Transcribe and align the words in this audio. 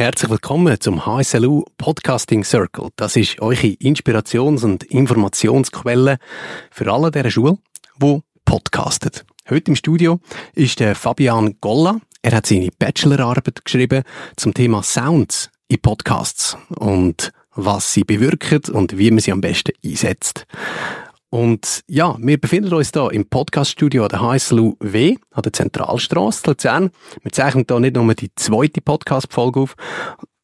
Herzlich 0.00 0.30
willkommen 0.30 0.80
zum 0.80 1.04
HSLU 1.04 1.62
Podcasting 1.76 2.42
Circle. 2.42 2.88
Das 2.96 3.16
ist 3.16 3.38
eure 3.42 3.66
Inspirations- 3.66 4.64
und 4.64 4.82
Informationsquelle 4.84 6.16
für 6.70 6.90
alle 6.90 7.10
dieser 7.10 7.30
Schule, 7.30 7.58
die 8.00 8.22
podcastet. 8.46 9.26
Heute 9.50 9.72
im 9.72 9.76
Studio 9.76 10.18
ist 10.54 10.80
der 10.80 10.94
Fabian 10.94 11.56
Golla. 11.60 12.00
Er 12.22 12.32
hat 12.32 12.46
seine 12.46 12.70
Bachelorarbeit 12.78 13.62
geschrieben 13.62 14.04
zum 14.36 14.54
Thema 14.54 14.82
Sounds 14.82 15.50
in 15.68 15.82
Podcasts 15.82 16.56
und 16.70 17.30
was 17.54 17.92
sie 17.92 18.04
bewirken 18.04 18.72
und 18.72 18.96
wie 18.96 19.10
man 19.10 19.20
sie 19.20 19.32
am 19.32 19.42
besten 19.42 19.72
einsetzt. 19.84 20.46
Und 21.30 21.84
ja, 21.86 22.16
wir 22.18 22.40
befinden 22.40 22.74
uns 22.74 22.90
hier 22.92 23.12
im 23.12 23.24
Podcaststudio 23.24 24.08
der 24.08 24.20
HSLU 24.20 24.74
W 24.80 25.16
an 25.30 25.42
der 25.42 25.52
Zentralstraße 25.52 26.48
Luzern. 26.48 26.90
Wir 27.22 27.30
zeichnen 27.30 27.64
hier 27.68 27.78
nicht 27.78 27.94
nur 27.94 28.14
die 28.14 28.34
zweite 28.34 28.80
Podcast-Folge 28.80 29.60
auf, 29.60 29.76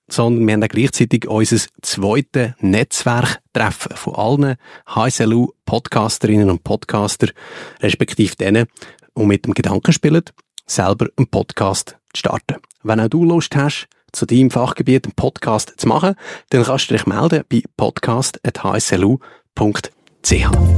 sondern 0.09 0.47
wir 0.47 0.55
haben 0.55 0.62
auch 0.62 0.69
gleichzeitig 0.69 1.27
unser 1.27 1.56
zweites 1.83 2.52
Netzwerktreffen 2.61 3.97
von 3.97 4.14
allen 4.14 4.56
HSLU 4.87 5.48
Podcasterinnen 5.64 6.51
und 6.51 6.62
Podcaster, 6.62 7.30
respektive 7.80 8.37
denen, 8.37 8.69
die 9.19 9.25
mit 9.25 9.45
dem 9.45 9.55
Gedanken 9.55 9.92
spielen, 9.92 10.23
selber 10.66 11.09
einen 11.16 11.27
Podcast 11.27 11.97
zu 12.14 12.20
starten. 12.20 12.59
Wenn 12.84 13.00
auch 13.00 13.09
du 13.09 13.25
Lust 13.25 13.56
hast, 13.56 13.89
zu 14.12 14.25
deinem 14.25 14.53
Fachgebiet 14.53 15.06
einen 15.06 15.14
Podcast 15.14 15.75
zu 15.78 15.89
machen, 15.89 16.14
dann 16.50 16.62
kannst 16.62 16.91
du 16.91 16.95
dich 16.95 17.06
melden 17.06 17.42
bei 17.48 17.62
podcast.hslu.ch. 20.23 20.77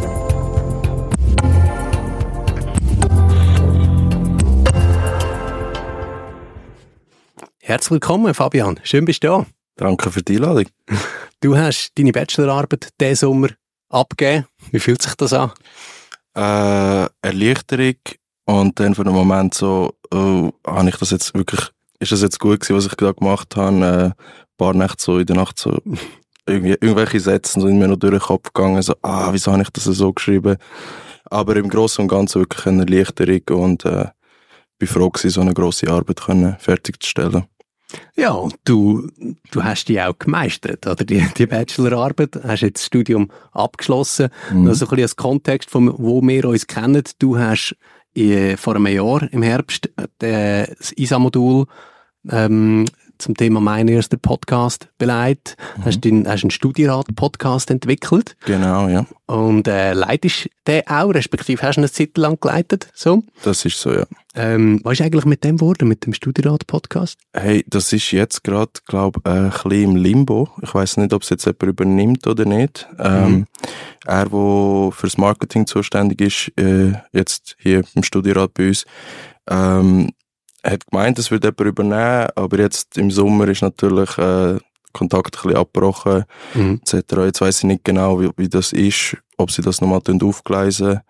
Herzlich 7.61 7.91
willkommen, 7.91 8.35
Fabian. 8.35 8.81
Schön 8.83 9.05
bist 9.05 9.23
du 9.23 9.29
da. 9.29 9.47
Danke 9.77 10.11
für 10.11 10.23
die 10.23 10.37
Einladung. 10.37 10.67
Du 11.41 11.57
hast 11.57 11.93
deine 11.97 12.11
Bachelorarbeit 12.11 12.89
diesen 13.01 13.15
Sommer 13.15 13.51
abgegeben. 13.91 14.47
Wie 14.73 14.81
fühlt 14.81 15.01
sich 15.01 15.15
das 15.15 15.33
an? 15.33 15.53
Äh, 16.35 17.09
Erleichterung 17.23 17.95
und 18.45 18.81
dann 18.81 18.97
für 18.97 19.03
einen 19.03 19.15
Moment 19.15 19.55
so, 19.55 19.95
oh, 20.13 20.51
habe 20.67 20.89
ich 20.89 20.97
das 20.97 21.13
jetzt 21.13 21.33
wirklich, 21.35 21.61
ist 22.01 22.11
das 22.11 22.23
jetzt 22.23 22.41
gut 22.41 22.59
gewesen, 22.59 22.77
was 22.77 22.87
ich 22.87 22.95
da 22.97 23.13
gemacht 23.13 23.55
habe? 23.55 23.77
Äh, 23.77 24.05
ein 24.07 24.15
paar 24.57 24.75
Nächte 24.75 24.97
so 24.99 25.19
in 25.21 25.27
der 25.27 25.37
Nacht 25.37 25.61
so 25.61 25.79
irgendwie, 26.49 26.77
irgendwelche 26.81 27.21
Sätze 27.21 27.61
sind 27.61 27.79
mir 27.79 27.89
noch 27.89 27.97
durch 27.97 28.13
den 28.13 28.21
Kopf 28.21 28.53
gegangen, 28.53 28.83
so, 28.83 28.95
ah, 29.03 29.29
wieso 29.33 29.53
habe 29.53 29.63
ich 29.63 29.71
das 29.71 29.85
so 29.85 30.13
geschrieben? 30.13 30.57
Aber 31.25 31.57
im 31.57 31.69
Großen 31.69 32.03
und 32.03 32.09
Ganzen 32.09 32.41
wirklich 32.41 32.67
eine 32.67 32.83
Erleichterung 32.83 33.63
und 33.63 33.85
äh, 33.85 34.07
bin 34.79 34.89
froh 34.89 35.11
gewesen, 35.11 35.31
so 35.31 35.41
eine 35.41 35.55
grosse 35.55 35.89
Arbeit 35.89 36.23
können 36.23 36.57
fertigzustellen. 36.59 37.45
Ja, 38.17 38.47
du, 38.65 39.09
du 39.51 39.65
hast 39.65 39.87
die 39.87 40.01
auch 40.01 40.19
gemeistert, 40.19 40.87
oder? 40.87 41.05
Die, 41.05 41.27
die 41.37 41.47
Bachelorarbeit, 41.47 42.39
hast 42.45 42.61
jetzt 42.61 42.81
das 42.81 42.87
Studium 42.87 43.31
abgeschlossen. 43.53 44.29
Mhm. 44.53 44.69
Also 44.69 44.85
ein 44.85 44.91
bisschen 44.91 45.03
als 45.05 45.17
Kontext, 45.17 45.71
von 45.71 45.95
wo 45.97 46.21
wir 46.23 46.45
uns 46.45 46.67
kennen. 46.67 47.03
Du 47.19 47.39
hast 47.39 47.77
äh, 48.15 48.57
vor 48.57 48.77
einem 48.77 48.89
Jahr 48.89 49.23
im 49.33 49.43
Herbst 49.43 49.91
äh, 49.97 50.67
das 50.79 50.93
ISA-Modul 50.93 51.67
ähm, 52.31 52.85
zum 53.19 53.37
Thema 53.37 53.61
mein 53.61 53.89
erster 53.89 54.17
Podcast 54.17 54.89
beleidigt. 54.99 55.57
Mhm. 55.77 55.85
Hast, 55.85 56.01
den, 56.01 56.29
hast 56.29 56.45
einen 56.45 56.51
Studierat-Podcast 56.51 57.71
entwickelt. 57.71 58.37
Genau, 58.47 58.89
ja. 58.89 59.07
Und 59.27 59.69
äh, 59.69 59.93
leitest 59.93 60.49
den 60.67 60.87
auch, 60.87 61.11
respektive 61.11 61.63
hast 61.63 61.77
du 61.77 61.81
eine 61.81 61.91
Zeit 61.91 62.17
lang 62.17 62.39
geleitet, 62.41 62.91
so? 62.95 63.23
Das 63.43 63.65
ist 63.65 63.81
so, 63.81 63.93
ja. 63.93 64.05
Ähm, 64.35 64.81
was 64.85 64.95
ist 64.95 65.01
eigentlich 65.01 65.25
mit 65.25 65.43
dem 65.43 65.57
geworden, 65.57 65.89
mit 65.89 66.07
dem 66.07 66.13
Studierat-Podcast? 66.13 67.19
Hey, 67.33 67.65
das 67.67 67.93
ist 67.93 68.13
jetzt 68.13 68.45
gerade, 68.45 68.71
glaube 68.87 69.21
ich, 69.25 69.31
ein 69.31 69.51
bisschen 69.51 69.83
im 69.83 69.97
Limbo. 69.97 70.49
Ich 70.63 70.73
weiß 70.73 70.99
nicht, 70.99 71.13
ob 71.13 71.23
es 71.23 71.31
jetzt 71.31 71.47
jemand 71.47 71.63
übernimmt 71.65 72.27
oder 72.27 72.45
nicht. 72.45 72.87
Ähm, 72.99 73.31
mhm. 73.31 73.47
Er, 74.07 74.27
der 74.27 74.93
fürs 74.93 75.19
Marketing 75.19 75.67
zuständig 75.67 76.21
ist, 76.21 76.53
äh, 76.59 76.93
jetzt 77.13 77.57
hier 77.59 77.83
im 77.95 78.03
Studierat 78.03 78.55
bei 78.55 78.69
uns, 78.69 78.85
ähm, 79.51 80.11
hat 80.65 80.87
gemeint, 80.87 81.19
es 81.19 81.31
würde 81.31 81.49
jemand 81.49 81.61
übernehmen, 81.61 82.29
aber 82.35 82.59
jetzt 82.59 82.97
im 82.99 83.11
Sommer 83.11 83.49
ist 83.49 83.63
natürlich 83.63 84.17
äh, 84.19 84.59
Kontakt 84.93 85.37
ein 85.37 85.43
bisschen 85.43 85.59
abgebrochen, 85.59 86.25
mhm. 86.55 86.81
etc. 86.83 87.17
Jetzt 87.25 87.41
weiß 87.41 87.59
ich 87.59 87.65
nicht 87.65 87.85
genau, 87.85 88.21
wie, 88.21 88.31
wie 88.37 88.49
das 88.49 88.73
ist, 88.73 89.17
ob 89.37 89.51
sie 89.51 89.63
das 89.63 89.81
nochmal 89.81 90.03
aufgleisen. 90.23 91.01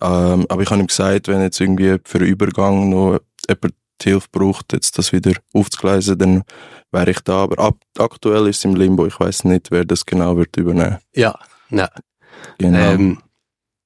Ähm, 0.00 0.46
aber 0.48 0.62
ich 0.62 0.70
habe 0.70 0.80
ihm 0.80 0.86
gesagt, 0.86 1.28
wenn 1.28 1.40
jetzt 1.40 1.60
irgendwie 1.60 1.96
für 2.04 2.18
einen 2.18 2.28
Übergang 2.28 2.88
noch 2.88 3.20
jemand 3.48 3.74
die 4.02 4.10
Hilfe 4.10 4.28
braucht, 4.30 4.72
jetzt 4.72 4.98
das 4.98 5.12
wieder 5.12 5.32
aufzugleisen, 5.54 6.18
dann 6.18 6.42
wäre 6.92 7.10
ich 7.10 7.20
da. 7.20 7.44
Aber 7.44 7.58
ab, 7.58 7.76
aktuell 7.98 8.46
ist 8.48 8.58
es 8.58 8.64
im 8.64 8.74
Limbo. 8.74 9.06
Ich 9.06 9.18
weiß 9.18 9.44
nicht, 9.44 9.70
wer 9.70 9.84
das 9.84 10.04
genau 10.04 10.36
wird 10.36 10.56
übernehmen. 10.56 10.98
Ja, 11.14 11.38
ja. 11.70 11.88
Genau. 12.58 12.78
Ähm, 12.78 13.18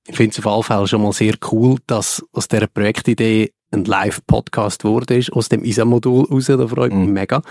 ich 0.07 0.17
finde 0.17 0.33
es 0.33 0.45
auf 0.45 0.47
jeden 0.47 0.63
Fall 0.65 0.87
schon 0.89 1.03
mal 1.03 1.13
sehr 1.13 1.35
cool, 1.53 1.77
dass 1.87 2.25
aus 2.33 2.49
dieser 2.49 2.67
Projektidee 2.67 3.53
ein 3.71 3.85
Live-Podcast 3.85 4.85
wurde 4.85 5.17
ist, 5.17 5.33
aus 5.33 5.49
dem 5.49 5.65
ISA-Modul 5.65 6.27
raus, 6.31 6.47
da 6.47 6.67
freut 6.67 6.93
mich 6.93 7.09
mhm. 7.09 7.15
mega. 7.15 7.43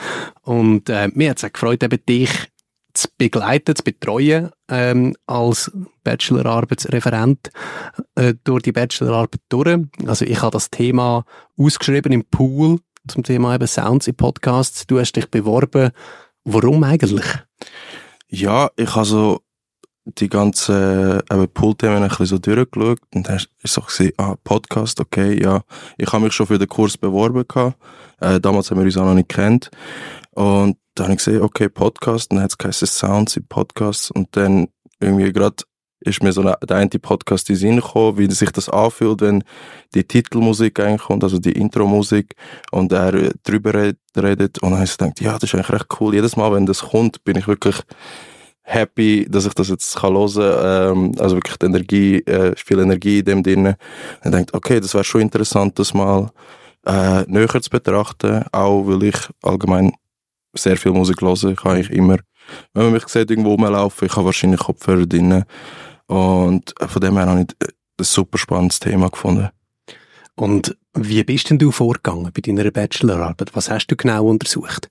Und 0.42 0.90
äh, 0.90 1.10
mir 1.14 1.32
hat 1.32 1.38
es 1.38 1.44
auch 1.44 1.54
gefreut, 1.54 1.84
eben 1.84 2.06
dich 2.06 2.30
zu 2.94 3.08
begleiten, 3.18 3.76
zu 3.76 3.84
betreuen 3.84 4.50
ähm, 4.70 5.16
als 5.28 5.72
Bachelorarbeitsreferent 6.04 7.52
äh, 8.16 8.34
durch 8.44 8.64
die 8.64 8.72
Bachelorarbeit 8.72 9.42
durch. 9.50 9.80
Also 10.06 10.26
ich 10.26 10.42
habe 10.42 10.52
das 10.52 10.70
Thema 10.70 11.24
ausgeschrieben 11.58 12.12
im 12.12 12.26
Pool 12.26 12.80
zum 13.08 13.24
Thema 13.24 13.56
eben 13.56 13.68
Sounds 13.68 14.08
in 14.08 14.16
Podcasts. 14.16 14.88
Du 14.88 15.00
hast 15.00 15.14
dich 15.14 15.30
beworben. 15.30 15.92
Warum 16.44 16.84
eigentlich? 16.84 17.26
Ja, 18.28 18.70
ich 18.76 18.96
habe 18.96 19.06
so 19.06 19.42
die 20.18 20.30
ganzen 20.30 21.20
äh, 21.20 21.48
Pool-Themen 21.48 22.04
ein 22.04 22.10
bisschen 22.10 22.26
so 22.26 22.38
durchgeschaut 22.38 23.00
und 23.14 23.28
dann 23.28 23.36
ist 23.36 23.50
so 23.74 23.82
gesehen, 23.82 24.14
ah, 24.18 24.36
Podcast, 24.44 25.00
okay, 25.00 25.42
ja. 25.42 25.62
Ich 25.98 26.12
habe 26.12 26.24
mich 26.24 26.34
schon 26.34 26.48
für 26.48 26.58
den 26.58 26.68
Kurs 26.68 26.98
beworben 26.98 27.46
gehabt. 27.48 27.78
Äh, 28.20 28.40
damals 28.40 28.70
haben 28.70 28.78
wir 28.78 28.86
uns 28.86 28.98
auch 28.98 29.06
noch 29.06 29.14
nicht 29.14 29.30
kennt. 29.30 29.70
Und 30.32 30.78
dann 30.96 31.06
habe 31.06 31.14
ich 31.14 31.20
gesehen, 31.20 31.42
okay, 31.42 31.70
Podcast, 31.70 32.32
und 32.32 32.38
dann 32.38 32.44
hat 32.44 32.52
es 32.52 32.58
geheißen 32.58 32.88
Sounds 32.88 33.38
im 33.38 33.46
Podcast 33.46 34.12
und 34.12 34.36
dann 34.36 34.68
irgendwie 35.00 35.32
gerade 35.32 35.64
ist 36.02 36.24
mir 36.24 36.32
so 36.32 36.44
der 36.44 36.78
eine 36.78 36.90
Podcast 36.90 37.50
in 37.50 37.56
den 37.56 37.60
Sinn 37.60 37.76
gekommen, 37.76 38.18
wie 38.18 38.32
sich 38.32 38.52
das 38.52 38.70
anfühlt, 38.70 39.22
wenn 39.22 39.44
die 39.94 40.06
Titelmusik 40.06 40.80
eigentlich 40.80 41.02
kommt, 41.02 41.24
also 41.24 41.40
die 41.40 41.52
Intro-Musik, 41.52 42.36
und 42.72 42.92
er 42.92 43.12
drüber 43.44 43.74
redet. 43.74 44.60
Und 44.60 44.72
dann 44.72 44.76
habe 44.76 44.86
ich 44.86 44.98
gedacht, 44.98 45.20
ja, 45.20 45.34
das 45.34 45.44
ist 45.44 45.56
eigentlich 45.56 45.72
recht 45.72 45.88
cool. 46.00 46.14
Jedes 46.14 46.38
Mal, 46.38 46.54
wenn 46.54 46.66
das 46.66 46.82
kommt, 46.82 47.24
bin 47.26 47.38
ich 47.38 47.48
wirklich 47.48 47.76
happy, 48.70 49.26
dass 49.30 49.46
ich 49.46 49.54
das 49.54 49.70
jetzt 49.70 49.96
kann 49.96 50.14
hören 50.14 50.32
ähm, 50.38 51.16
Also 51.18 51.36
wirklich 51.36 51.58
die 51.58 51.66
Energie, 51.66 52.18
äh, 52.20 52.56
viel 52.56 52.80
Energie 52.80 53.20
in 53.20 53.26
dem 53.26 53.44
drin. 53.44 53.76
Und 54.24 54.32
denkt, 54.32 54.54
okay, 54.54 54.80
das 54.80 54.94
wäre 54.94 55.04
schon 55.04 55.22
interessant, 55.22 55.78
das 55.80 55.94
mal 55.94 56.30
äh, 56.86 57.24
näher 57.24 57.62
zu 57.62 57.70
betrachten, 57.70 58.46
auch 58.52 58.84
weil 58.88 59.04
ich 59.04 59.18
allgemein 59.42 59.92
sehr 60.54 60.78
viel 60.78 60.92
Musik 60.92 61.22
höre. 61.22 61.52
Ich 61.52 61.58
kann 61.58 61.74
eigentlich 61.74 61.92
immer, 61.92 62.18
wenn 62.74 62.84
man 62.84 62.94
mich 62.94 63.08
sieht, 63.08 63.30
irgendwo 63.30 63.52
rumlaufen, 63.52 64.08
ich 64.08 64.16
habe 64.16 64.26
wahrscheinlich 64.26 64.60
Kopfhörer 64.60 65.06
drin. 65.06 65.44
Und 66.08 66.74
von 66.80 67.02
dem 67.02 67.18
her 67.18 67.28
habe 67.28 67.42
ich 67.42 67.56
ein 67.62 68.04
super 68.04 68.38
spannendes 68.38 68.80
Thema 68.80 69.10
gefunden. 69.10 69.50
Und 70.36 70.78
wie 70.94 71.24
bist 71.24 71.50
denn 71.50 71.60
du 71.60 71.72
vorgegangen 71.72 72.32
bei 72.34 72.42
deiner 72.42 72.72
Bachelorarbeit? 72.72 73.56
Was 73.56 73.70
hast 73.70 73.88
du 73.88 73.96
genau 73.96 74.26
untersucht? 74.28 74.90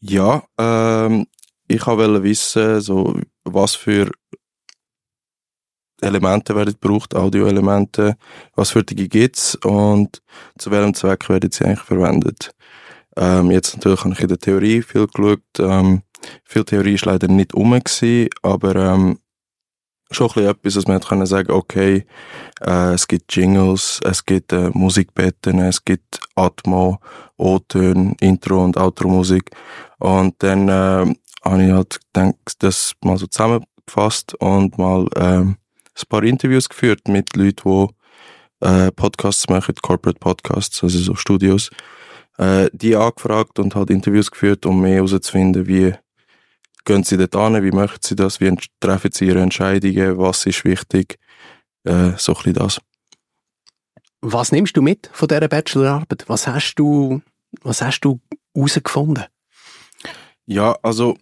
Ja, 0.00 0.42
ähm, 0.58 1.26
ich 1.74 1.86
wollte 1.86 2.22
wissen, 2.22 2.80
so, 2.80 3.14
was 3.44 3.74
für 3.74 4.10
Elemente 6.00 6.54
werden 6.54 6.76
gebraucht, 6.80 7.14
Audioelemente, 7.14 8.16
was 8.54 8.70
für 8.70 8.82
die 8.82 9.08
gibt 9.08 9.36
es 9.36 9.54
und 9.56 10.20
zu 10.58 10.70
welchem 10.70 10.94
Zweck 10.94 11.28
werden 11.28 11.50
sie 11.50 11.64
eigentlich 11.64 11.80
verwendet. 11.80 12.54
Ähm, 13.16 13.50
jetzt 13.50 13.76
natürlich 13.76 14.04
habe 14.04 14.14
ich 14.14 14.20
in 14.20 14.28
der 14.28 14.38
Theorie 14.38 14.82
viel 14.82 15.06
geschaut. 15.06 15.40
Ähm, 15.58 16.02
viel 16.44 16.64
Theorie 16.64 16.94
ist 16.94 17.04
leider 17.04 17.28
nicht 17.28 17.54
um 17.54 17.70
gewesen, 17.70 18.28
aber 18.42 18.74
ähm, 18.74 19.18
schon 20.10 20.30
etwas, 20.44 20.74
dass 20.74 20.86
man 20.86 21.00
können 21.00 21.26
sagen, 21.26 21.52
okay, 21.52 22.04
äh, 22.60 22.94
es 22.94 23.06
gibt 23.06 23.34
Jingles, 23.34 24.00
es 24.04 24.24
gibt 24.24 24.52
äh, 24.52 24.70
Musikbetten, 24.72 25.60
es 25.60 25.84
gibt 25.84 26.20
Atmo, 26.34 26.98
O-Töne, 27.36 28.14
Intro- 28.20 28.64
und 28.64 28.76
Outro-Musik 28.76 29.50
und 29.98 30.34
dann 30.42 30.68
äh, 30.68 31.14
habe 31.44 31.64
ich 31.64 31.70
halt 31.70 32.00
gedacht, 32.12 32.62
das 32.62 32.92
mal 33.02 33.18
so 33.18 33.26
zusammengefasst 33.26 34.34
und 34.34 34.78
mal 34.78 35.06
ähm, 35.16 35.56
ein 35.94 36.08
paar 36.08 36.22
Interviews 36.22 36.68
geführt 36.68 37.08
mit 37.08 37.36
Leuten, 37.36 37.88
die 38.62 38.66
äh, 38.66 38.92
Podcasts 38.92 39.48
machen, 39.48 39.74
Corporate 39.82 40.18
Podcasts, 40.18 40.82
also 40.82 40.98
so 40.98 41.14
Studios. 41.14 41.70
Äh, 42.38 42.70
die 42.72 42.96
angefragt 42.96 43.58
und 43.58 43.74
halt 43.74 43.90
Interviews 43.90 44.30
geführt, 44.30 44.64
um 44.64 44.80
mehr 44.80 44.96
herauszufinden, 44.96 45.66
wie 45.66 45.94
gehen 46.84 47.04
sie 47.04 47.18
dort 47.18 47.36
an, 47.36 47.62
wie 47.62 47.70
möchten 47.70 48.00
sie 48.02 48.16
das, 48.16 48.40
wie 48.40 48.54
treffen 48.80 49.12
sie 49.12 49.26
ihre 49.26 49.40
Entscheidungen, 49.40 50.18
was 50.18 50.46
ist 50.46 50.64
wichtig, 50.64 51.18
äh, 51.84 52.12
so 52.16 52.32
ein 52.32 52.36
bisschen 52.36 52.54
das. 52.54 52.80
Was 54.22 54.52
nimmst 54.52 54.76
du 54.76 54.82
mit 54.82 55.10
von 55.12 55.28
dieser 55.28 55.48
Bachelorarbeit? 55.48 56.24
Was 56.28 56.46
hast 56.46 56.76
du, 56.76 57.20
was 57.60 57.82
hast 57.82 58.00
du 58.00 58.20
herausgefunden? 58.54 59.24
Ja, 60.46 60.76
also 60.82 61.16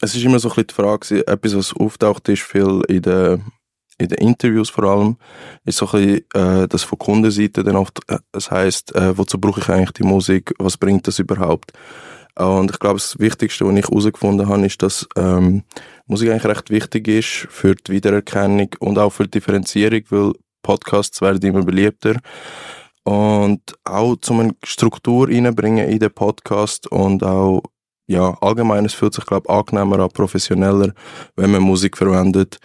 es 0.00 0.14
ist 0.14 0.24
immer 0.24 0.38
so 0.38 0.48
ein 0.48 0.54
bisschen 0.54 0.66
die 0.68 0.74
Frage, 0.74 1.26
etwas, 1.26 1.56
was 1.56 1.74
auftaucht 1.74 2.28
ist, 2.28 2.42
viel 2.42 2.82
in 2.88 3.02
den, 3.02 3.44
in 3.98 4.08
den 4.08 4.18
Interviews 4.18 4.70
vor 4.70 4.84
allem, 4.84 5.16
ist 5.64 5.78
so 5.78 5.86
ein 5.90 6.22
bisschen 6.32 6.62
äh, 6.62 6.68
das 6.68 6.82
von 6.82 6.98
Kundenseite 6.98 7.64
dann 7.64 7.76
oft, 7.76 8.00
äh, 8.08 8.18
das 8.32 8.50
heisst, 8.50 8.94
äh, 8.94 9.16
wozu 9.16 9.40
brauche 9.40 9.60
ich 9.60 9.68
eigentlich 9.68 9.92
die 9.92 10.04
Musik, 10.04 10.54
was 10.58 10.76
bringt 10.76 11.06
das 11.06 11.18
überhaupt? 11.18 11.72
Und 12.38 12.70
ich 12.70 12.78
glaube, 12.78 12.96
das 12.96 13.18
Wichtigste, 13.18 13.66
was 13.66 13.76
ich 13.76 13.88
herausgefunden 13.88 14.46
habe, 14.46 14.66
ist, 14.66 14.82
dass 14.82 15.08
ähm, 15.16 15.62
Musik 16.06 16.30
eigentlich 16.30 16.44
recht 16.44 16.70
wichtig 16.70 17.08
ist 17.08 17.48
für 17.50 17.74
die 17.74 17.92
Wiedererkennung 17.92 18.68
und 18.78 18.98
auch 18.98 19.10
für 19.10 19.24
die 19.24 19.30
Differenzierung, 19.30 20.02
weil 20.10 20.32
Podcasts 20.62 21.22
werden 21.22 21.42
immer 21.48 21.62
beliebter. 21.64 22.20
Und 23.04 23.62
auch 23.84 24.16
zum 24.16 24.40
eine 24.40 24.56
Struktur 24.64 25.28
reinbringen 25.28 25.88
in 25.88 25.98
den 25.98 26.12
Podcast 26.12 26.88
und 26.88 27.22
auch, 27.22 27.62
ja, 28.06 28.36
allgemein, 28.40 28.84
es 28.84 28.94
fühlt 28.94 29.14
sich, 29.14 29.26
glaube 29.26 29.46
ich, 29.48 29.54
angenehmer 29.54 30.00
an, 30.00 30.10
professioneller, 30.10 30.92
wenn 31.34 31.50
man 31.50 31.62
Musik 31.62 31.96
verwendet, 31.96 32.58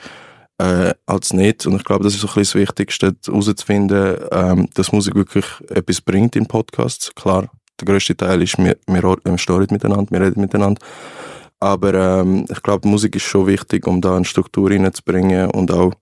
äh, 0.60 0.94
als 1.06 1.34
nicht. 1.34 1.66
Und 1.66 1.78
ich 1.78 1.84
glaube, 1.84 2.04
das 2.04 2.14
ist 2.14 2.22
so 2.22 2.28
ein 2.28 2.34
bisschen 2.36 2.62
das 2.62 2.70
Wichtigste, 2.70 3.16
herauszufinden, 3.26 4.18
ähm, 4.32 4.70
dass 4.76 4.92
Musik 4.92 5.16
wirklich 5.16 5.46
etwas 5.70 6.02
bringt 6.02 6.36
in 6.36 6.46
Podcasts. 6.46 7.14
Klar, 7.16 7.50
der 7.80 7.86
größte 7.86 8.16
Teil 8.16 8.42
ist, 8.44 8.58
wir, 8.58 8.78
wir, 8.86 9.04
wir 9.04 9.68
miteinander, 9.72 10.12
wir 10.12 10.22
reden 10.22 10.42
miteinander. 10.42 10.82
Aber 11.60 11.94
ähm, 11.94 12.46
ich 12.50 12.62
glaube, 12.62 12.88
Musik 12.88 13.16
ist 13.16 13.24
schon 13.24 13.48
wichtig, 13.48 13.88
um 13.88 14.02
da 14.02 14.16
eine 14.16 14.26
Struktur 14.26 14.72
reinzubringen 14.72 15.50
und 15.52 15.72
auch, 15.72 15.94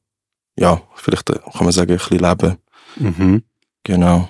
ja, 0.58 0.82
vielleicht 0.96 1.30
äh, 1.30 1.40
kann 1.40 1.64
man 1.66 1.72
sagen, 1.72 1.92
ein 1.92 1.98
bisschen 1.98 2.20
leben. 2.20 2.58
Mhm. 2.96 3.44
Genau. 3.84 4.30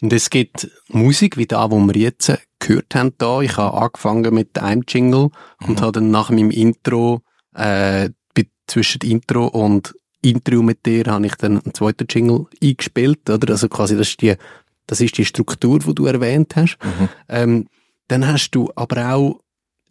Und 0.00 0.12
es 0.12 0.30
gibt 0.30 0.70
Musik 0.88 1.36
wie 1.36 1.46
da, 1.46 1.70
wo 1.70 1.78
wir 1.78 1.96
jetzt 1.96 2.32
gehört 2.58 2.94
haben 2.94 3.12
da. 3.18 3.40
Ich 3.40 3.56
habe 3.56 3.80
angefangen 3.80 4.34
mit 4.34 4.58
einem 4.58 4.84
Jingle 4.86 5.30
und 5.66 5.78
mhm. 5.78 5.80
habe 5.80 5.92
dann 5.92 6.10
nach 6.10 6.30
meinem 6.30 6.50
Intro, 6.50 7.22
äh, 7.54 8.10
zwischen 8.68 9.00
Intro 9.02 9.46
und 9.46 9.94
Interview 10.22 10.62
mit 10.62 10.84
dir, 10.86 11.04
habe 11.06 11.26
ich 11.26 11.34
dann 11.36 11.62
einen 11.62 11.74
zweiten 11.74 12.06
Jingle 12.08 12.46
eingespielt, 12.62 13.28
oder? 13.30 13.52
Also 13.52 13.68
quasi, 13.68 13.96
das 13.96 14.08
ist 14.10 14.20
die, 14.20 14.34
das 14.86 15.00
ist 15.00 15.16
die 15.16 15.24
Struktur, 15.24 15.78
die 15.80 15.94
du 15.94 16.06
erwähnt 16.06 16.54
hast. 16.56 16.78
Mhm. 16.82 17.08
Ähm, 17.28 17.66
dann 18.08 18.26
hast 18.26 18.50
du 18.50 18.70
aber 18.74 19.14
auch 19.14 19.40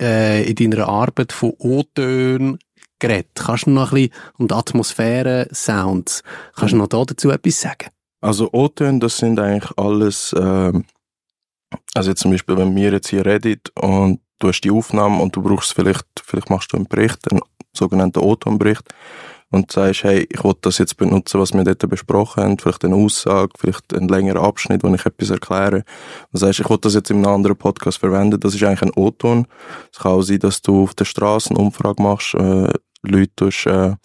äh, 0.01 0.49
in 0.49 0.55
deiner 0.55 0.87
Arbeit 0.87 1.31
von 1.31 1.53
O-Tönen 1.57 2.59
geredet. 2.99 3.31
Kannst 3.35 3.67
du 3.67 3.71
noch 3.71 3.91
ein 3.91 4.09
bisschen, 4.09 4.11
und 4.37 4.53
Atmosphäre, 4.53 5.47
Sounds, 5.51 6.23
kannst 6.55 6.73
du 6.73 6.77
noch 6.77 6.87
da 6.87 7.03
dazu 7.05 7.29
etwas 7.29 7.61
sagen? 7.61 7.89
Also 8.21 8.49
O-Töne, 8.51 8.99
das 8.99 9.17
sind 9.17 9.39
eigentlich 9.39 9.71
alles, 9.77 10.33
äh, 10.33 10.73
also 11.93 12.11
jetzt 12.11 12.21
zum 12.21 12.31
Beispiel, 12.31 12.57
wenn 12.57 12.75
wir 12.75 12.91
jetzt 12.91 13.09
hier 13.09 13.25
reden 13.25 13.59
und 13.75 14.21
du 14.39 14.49
hast 14.49 14.61
die 14.61 14.71
Aufnahme 14.71 15.21
und 15.21 15.35
du 15.35 15.41
brauchst 15.41 15.73
vielleicht, 15.73 16.05
vielleicht 16.23 16.49
machst 16.49 16.71
du 16.73 16.77
einen 16.77 16.87
Bericht, 16.87 17.29
einen 17.31 17.41
sogenannten 17.73 18.19
O-Ton-Bericht 18.19 18.83
und 19.49 19.71
sagst, 19.71 20.03
hey, 20.03 20.27
ich 20.29 20.43
will 20.43 20.55
das 20.61 20.77
jetzt 20.77 20.97
benutzen, 20.97 21.39
was 21.39 21.53
wir 21.53 21.63
dort 21.63 21.89
besprochen 21.89 22.43
haben, 22.43 22.59
vielleicht 22.59 22.83
eine 22.83 22.95
Aussage, 22.95 23.53
vielleicht 23.57 23.93
einen 23.93 24.09
längeren 24.09 24.43
Abschnitt, 24.43 24.83
wo 24.83 24.93
ich 24.93 25.05
etwas 25.05 25.29
erkläre. 25.29 25.83
Und 26.31 26.39
sagst, 26.39 26.59
ich 26.59 26.69
will 26.69 26.77
das 26.79 26.95
jetzt 26.95 27.09
in 27.09 27.17
einem 27.17 27.33
anderen 27.33 27.57
Podcast 27.57 27.99
verwenden, 27.99 28.39
das 28.39 28.55
ist 28.55 28.63
eigentlich 28.63 28.81
ein 28.81 28.91
O-Ton. 28.95 29.47
Es 29.91 29.99
kann 29.99 30.11
auch 30.13 30.21
sein, 30.21 30.39
dass 30.39 30.61
du 30.61 30.83
auf 30.83 30.93
der 30.95 31.05
Straße 31.05 31.51
eine 31.51 31.59
Umfrage 31.59 32.01
machst, 32.03 32.33
äh, 32.33 32.73
Leute 33.03 33.35
tust, 33.35 33.65
äh, 33.67 33.95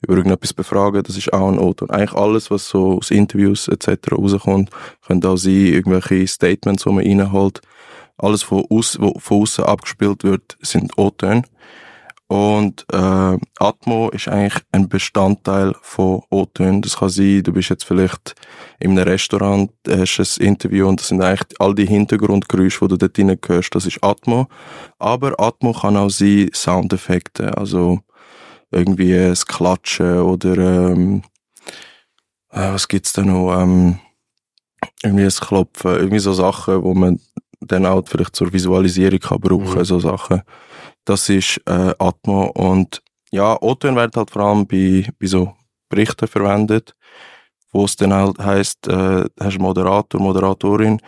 über 0.00 0.16
irgendetwas 0.16 0.52
befragen, 0.52 1.02
das 1.02 1.16
ist 1.16 1.32
auch 1.32 1.48
ein 1.48 1.58
O-Ton. 1.58 1.90
Eigentlich 1.90 2.14
alles, 2.14 2.50
was 2.50 2.68
so 2.68 2.98
aus 2.98 3.10
Interviews 3.10 3.68
etc. 3.68 4.12
rauskommt, 4.12 4.70
könnte 5.06 5.28
auch 5.28 5.36
sein, 5.36 5.52
irgendwelche 5.52 6.26
Statements, 6.26 6.84
die 6.84 6.90
man 6.90 7.04
reinholt. 7.04 7.60
Alles, 8.16 8.50
was 8.50 8.98
von 9.18 9.40
außen 9.40 9.64
abgespielt 9.64 10.24
wird, 10.24 10.56
sind 10.60 10.96
O-Töne. 10.96 11.44
Und 12.28 12.84
äh, 12.92 13.38
Atmo 13.58 14.10
ist 14.10 14.28
eigentlich 14.28 14.62
ein 14.70 14.90
Bestandteil 14.90 15.74
von 15.80 16.20
O-Tönen. 16.28 16.82
Das 16.82 16.98
kann 16.98 17.08
sein, 17.08 17.42
du 17.42 17.54
bist 17.54 17.70
jetzt 17.70 17.84
vielleicht 17.84 18.34
in 18.78 18.90
einem 18.90 19.08
Restaurant, 19.08 19.70
hast 19.88 20.18
ein 20.18 20.46
Interview 20.46 20.88
und 20.88 21.00
das 21.00 21.08
sind 21.08 21.22
eigentlich 21.22 21.58
all 21.58 21.74
die 21.74 21.86
Hintergrundgeräusche, 21.86 22.86
die 22.86 22.98
du 22.98 23.08
dort 23.08 23.48
hörst, 23.48 23.74
das 23.74 23.86
ist 23.86 24.04
Atmo. 24.04 24.46
Aber 24.98 25.40
Atmo 25.40 25.72
kann 25.72 25.96
auch 25.96 26.10
sein 26.10 26.50
Soundeffekte, 26.52 27.56
also 27.56 28.00
irgendwie 28.70 29.14
das 29.14 29.46
Klatschen 29.46 30.20
oder 30.20 30.56
ähm, 30.58 31.22
äh, 32.50 32.72
was 32.72 32.88
gibt's 32.88 33.12
da 33.12 33.22
noch? 33.22 33.60
Ähm, 33.60 33.98
irgendwie 35.02 35.24
das 35.24 35.40
Klopfen, 35.40 35.92
irgendwie 35.92 36.18
so 36.18 36.32
Sachen, 36.32 36.82
wo 36.82 36.94
man 36.94 37.20
dann 37.60 37.86
auch 37.86 38.02
vielleicht 38.06 38.36
zur 38.36 38.52
Visualisierung 38.52 39.18
kann 39.18 39.40
brauchen, 39.40 39.78
mhm. 39.78 39.84
so 39.84 39.98
Sachen. 39.98 40.42
Das 41.04 41.28
ist 41.28 41.60
äh, 41.66 41.94
Atmo 41.98 42.46
und 42.54 43.02
ja, 43.30 43.60
O-Töne 43.60 43.96
werden 43.96 44.12
halt 44.14 44.30
vor 44.30 44.42
allem 44.42 44.66
bei, 44.66 45.06
bei 45.18 45.26
so 45.26 45.54
Berichten 45.88 46.28
verwendet, 46.28 46.94
wo 47.72 47.84
es 47.84 47.96
dann 47.96 48.12
halt 48.12 48.38
heisst, 48.38 48.86
äh, 48.88 49.24
hast 49.40 49.58
Moderator, 49.58 50.20
Moderatorin, 50.20 51.00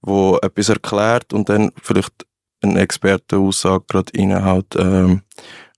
wo 0.00 0.38
etwas 0.42 0.68
erklärt 0.70 1.32
und 1.32 1.48
dann 1.48 1.70
vielleicht 1.82 2.26
eine 2.62 2.80
Expertenaussage 2.80 3.84
gerade 3.88 4.12
reinhaut. 4.16 4.74
Ähm, 4.76 5.22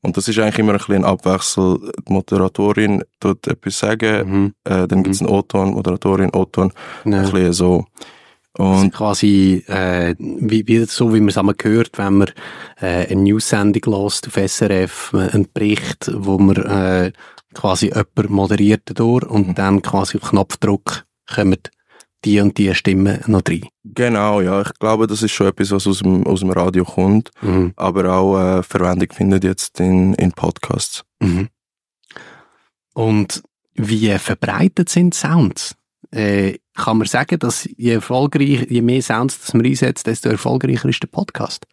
und 0.02 0.17
das 0.17 0.29
ist 0.29 0.38
eigentlich 0.38 0.58
immer 0.58 0.73
ein 0.73 0.79
bisschen 0.79 0.97
ein 0.97 1.05
Abwechsel. 1.05 1.93
Die 2.08 2.12
Moderatorin 2.12 3.02
tut 3.20 3.47
etwas 3.47 3.79
sagen, 3.79 4.31
mhm. 4.31 4.55
äh, 4.64 4.88
dann 4.88 5.02
gibt 5.02 5.14
es 5.14 5.20
mhm. 5.20 5.29
einen 5.29 5.37
O-Ton, 5.37 5.70
Moderatorin, 5.73 6.31
O-Ton, 6.35 6.73
ja. 7.05 7.19
ein 7.19 7.31
bisschen 7.31 7.52
so. 7.52 7.85
Und 8.58 8.67
also 8.67 8.91
quasi, 8.91 9.64
äh, 9.69 10.14
wie, 10.19 10.67
wie, 10.67 10.85
so 10.85 11.14
wie 11.14 11.20
man 11.20 11.29
es 11.29 11.38
einmal 11.38 11.55
hört, 11.62 11.99
wenn 11.99 12.14
man 12.14 12.29
äh, 12.81 13.06
eine 13.06 13.23
News-Sendung 13.23 14.02
lässt 14.02 14.26
auf 14.26 14.37
SRF, 14.37 15.12
äh, 15.14 15.31
einen 15.35 15.49
Bericht, 15.52 16.11
wo 16.12 16.38
man 16.38 16.56
äh, 16.56 17.12
quasi 17.55 17.87
jemand 17.87 18.31
moderiert 18.31 18.99
durch 18.99 19.25
und 19.25 19.49
mhm. 19.49 19.55
dann 19.55 19.82
quasi 19.82 20.19
auf 20.19 20.31
Knopfdruck 20.31 21.05
kommen 21.32 21.58
die 22.25 22.41
und 22.41 22.59
die 22.59 22.75
Stimmen 22.75 23.21
noch 23.27 23.43
rein. 23.49 23.67
Genau, 23.85 24.41
ja. 24.41 24.63
Ich 24.63 24.73
glaube, 24.79 25.07
das 25.07 25.23
ist 25.23 25.33
schon 25.33 25.49
etwas, 25.49 25.71
was 25.71 25.87
aus 25.87 26.01
dem, 26.01 26.27
aus 26.27 26.41
dem 26.41 26.51
Radio 26.51 26.85
kommt, 26.85 27.31
mhm. 27.41 27.73
aber 27.77 28.13
auch 28.13 28.39
äh, 28.39 28.63
Verwendung 28.63 29.09
findet 29.13 29.45
jetzt 29.45 29.81
in, 29.81 30.15
in 30.15 30.33
Podcasts. 30.33 31.05
Mhm. 31.21 31.49
Und 32.95 33.43
wie 33.75 34.19
verbreitet 34.19 34.89
sind 34.89 35.15
Sounds? 35.15 35.75
Äh, 36.11 36.59
kann 36.75 36.99
man 36.99 37.07
sagen, 37.07 37.39
dass 37.39 37.69
je 37.77 37.95
erfolgreich, 37.95 38.67
je 38.69 38.83
mehr 38.83 39.03
Sounds 39.03 39.41
das 39.41 39.55
man 39.55 39.65
einsetzt, 39.65 40.07
desto 40.07 40.29
erfolgreicher 40.29 40.89
ist 40.89 41.03
der 41.03 41.09
Podcast? 41.09 41.67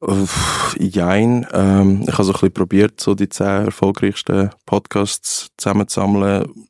Uff, 0.00 0.76
jein. 0.78 1.46
Ähm, 1.52 2.02
ich 2.02 2.12
habe 2.12 2.24
so 2.24 2.30
ein 2.30 2.34
bisschen 2.34 2.52
probiert, 2.52 3.00
so 3.00 3.14
die 3.14 3.28
zehn 3.28 3.66
erfolgreichsten 3.66 4.50
Podcasts 4.64 5.48
zusammenzusammeln. 5.56 6.68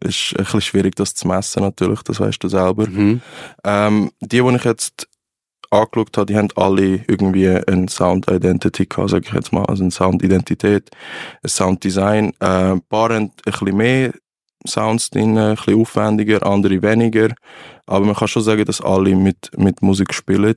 Ist 0.00 0.34
ein 0.36 0.44
bisschen 0.44 0.60
schwierig, 0.60 0.96
das 0.96 1.14
zu 1.14 1.28
messen, 1.28 1.62
natürlich, 1.62 2.02
das 2.02 2.20
weißt 2.20 2.42
du 2.42 2.48
selber. 2.48 2.86
Mhm. 2.88 3.20
Ähm, 3.64 4.10
die, 4.20 4.40
die 4.40 4.56
ich 4.56 4.64
jetzt 4.64 5.08
angeschaut 5.70 6.16
habe, 6.16 6.26
die 6.26 6.36
haben 6.36 6.48
alle 6.56 7.04
irgendwie 7.06 7.48
eine 7.48 7.88
Sound 7.88 8.30
Identity 8.30 8.86
gehabt, 8.86 9.10
sage 9.10 9.26
ich 9.26 9.34
jetzt 9.34 9.52
mal, 9.52 9.64
also 9.64 9.82
eine 9.82 9.90
Sound 9.90 10.22
Identität, 10.22 10.90
ein 11.42 11.48
Sound 11.48 11.82
Design. 11.84 12.32
Äh, 12.40 12.72
ein 12.72 12.82
paar 12.82 13.10
haben 13.10 13.30
ein 13.44 13.52
bisschen 13.52 13.76
mehr 13.76 14.12
Sounds 14.66 15.10
drin, 15.10 15.36
ein 15.36 15.56
bisschen 15.56 15.80
aufwendiger, 15.80 16.44
andere 16.46 16.80
weniger. 16.80 17.34
Aber 17.86 18.06
man 18.06 18.14
kann 18.14 18.28
schon 18.28 18.42
sagen, 18.42 18.64
dass 18.64 18.80
alle 18.80 19.14
mit, 19.14 19.50
mit 19.58 19.82
Musik 19.82 20.14
spielen. 20.14 20.56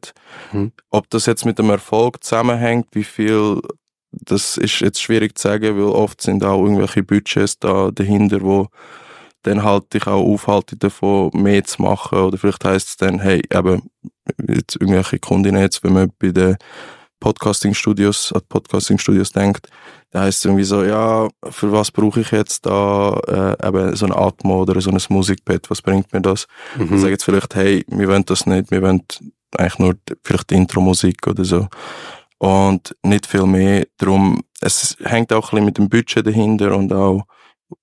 Mhm. 0.53 0.71
Ob 0.89 1.09
das 1.09 1.25
jetzt 1.25 1.45
mit 1.45 1.59
dem 1.59 1.69
Erfolg 1.69 2.23
zusammenhängt, 2.23 2.87
wie 2.91 3.03
viel, 3.03 3.59
das 4.11 4.57
ist 4.57 4.79
jetzt 4.79 5.01
schwierig 5.01 5.37
zu 5.37 5.49
sagen, 5.49 5.75
weil 5.75 5.89
oft 5.89 6.21
sind 6.21 6.43
auch 6.45 6.63
irgendwelche 6.63 7.03
Budgets 7.03 7.59
da 7.59 7.91
dahinter, 7.91 8.41
wo 8.41 8.67
dann 9.47 9.63
halt 9.63 9.93
dich 9.93 10.07
auch 10.07 10.23
aufhalten 10.23 10.79
davon, 10.79 11.31
mehr 11.33 11.63
zu 11.63 11.81
machen. 11.81 12.19
Oder 12.19 12.37
vielleicht 12.37 12.63
heisst 12.65 12.89
es 12.89 12.97
dann, 12.97 13.19
hey, 13.19 13.41
eben, 13.51 13.89
jetzt 14.47 14.75
irgendwelche 14.75 15.19
Kundinnen 15.19 15.61
jetzt, 15.61 15.83
wenn 15.83 15.93
man 15.93 16.11
bei 16.19 16.31
den 16.31 16.57
Podcasting-Studios, 17.19 18.31
an 18.33 18.41
Podcasting-Studios 18.47 19.31
denkt, 19.31 19.69
da 20.11 20.21
heißt 20.21 20.39
es 20.39 20.45
irgendwie 20.45 20.63
so, 20.63 20.83
ja, 20.83 21.27
für 21.49 21.71
was 21.71 21.91
brauche 21.91 22.21
ich 22.21 22.31
jetzt 22.31 22.65
da 22.65 23.19
äh, 23.27 23.67
eben 23.67 23.95
so 23.95 24.05
ein 24.05 24.13
Atmo 24.13 24.61
oder 24.61 24.79
so 24.79 24.91
ein 24.91 24.99
Musikbett, 25.09 25.69
was 25.69 25.81
bringt 25.81 26.13
mir 26.13 26.21
das? 26.21 26.47
Mhm. 26.77 26.89
Dann 26.89 26.99
sagen 26.99 27.11
jetzt 27.11 27.23
vielleicht, 27.23 27.55
hey, 27.55 27.83
wir 27.87 28.07
wollen 28.07 28.25
das 28.25 28.45
nicht, 28.45 28.71
wir 28.71 28.81
wollen 28.81 29.03
eigentlich 29.57 29.79
nur 29.79 29.95
vielleicht 30.23 30.51
Intro-Musik 30.51 31.27
oder 31.27 31.43
so. 31.43 31.67
Und 32.39 32.95
nicht 33.03 33.25
viel 33.25 33.47
mehr. 33.47 33.87
Darum, 33.97 34.43
es 34.61 34.95
hängt 35.03 35.33
auch 35.33 35.47
ein 35.47 35.49
bisschen 35.49 35.65
mit 35.65 35.77
dem 35.79 35.89
Budget 35.89 36.25
dahinter 36.25 36.75
und 36.75 36.93
auch 36.93 37.23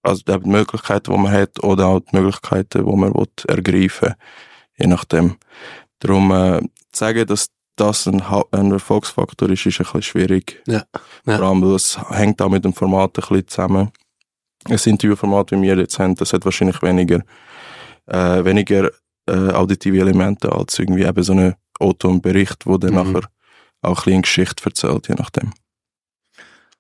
also 0.03 0.23
die 0.27 0.49
Möglichkeiten, 0.49 1.13
die 1.13 1.19
man 1.19 1.33
hat 1.33 1.63
oder 1.63 1.87
auch 1.87 2.01
die 2.01 2.17
Möglichkeiten, 2.17 2.85
die 2.87 2.97
man 2.97 3.15
will, 3.15 3.27
ergreifen 3.47 4.15
je 4.77 4.87
nachdem. 4.87 5.37
Darum 6.01 6.31
äh, 6.33 6.61
sagen, 6.93 7.27
dass 7.27 7.49
das 7.77 8.07
ein, 8.07 8.23
ein 8.23 8.73
Erfolgsfaktor 8.73 9.51
ist, 9.51 9.67
ist 9.67 9.81
ein 9.81 9.85
bisschen 9.85 10.03
schwierig. 10.03 10.63
Ja. 10.67 10.85
ja. 11.27 11.37
Vor 11.37 11.47
allem, 11.47 11.63
weil 11.63 11.75
es 11.75 11.99
hängt 12.11 12.41
auch 12.41 12.51
mit 12.51 12.65
dem 12.65 12.73
Format 12.73 13.19
ein 13.19 13.21
bisschen 13.21 13.49
zusammen. 13.49 13.91
Ein 14.67 14.79
Interviewformat, 14.83 15.51
wie 15.53 15.63
wir 15.63 15.77
jetzt 15.77 15.99
haben, 15.99 16.15
das 16.15 16.33
hat 16.33 16.45
wahrscheinlich 16.45 16.81
weniger, 16.83 17.21
äh, 18.07 18.45
weniger 18.45 18.91
äh, 19.27 19.51
auditive 19.51 19.99
Elemente 19.99 20.51
als 20.53 20.79
irgendwie 20.79 21.05
eben 21.05 21.23
so 21.23 21.35
ein 21.35 21.55
O-Ton-Bericht, 21.81 22.67
wo 22.67 22.79
dann 22.79 22.95
mhm. 22.95 23.13
nachher 23.13 23.29
auch 23.83 23.91
ein 23.91 23.95
bisschen 23.95 24.13
eine 24.13 24.23
Geschichte 24.23 24.65
erzählt, 24.65 25.09
je 25.09 25.15
nachdem. 25.17 25.53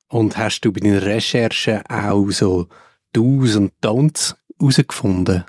Und 0.08 0.38
hast 0.38 0.60
du 0.60 0.72
bei 0.72 0.80
deinen 0.80 0.98
Recherchen 0.98 1.84
auch 1.88 2.30
so 2.30 2.68
Do's 3.14 3.56
und 3.56 3.72
Don'ts 3.82 4.34
herausgefunden? 4.58 5.44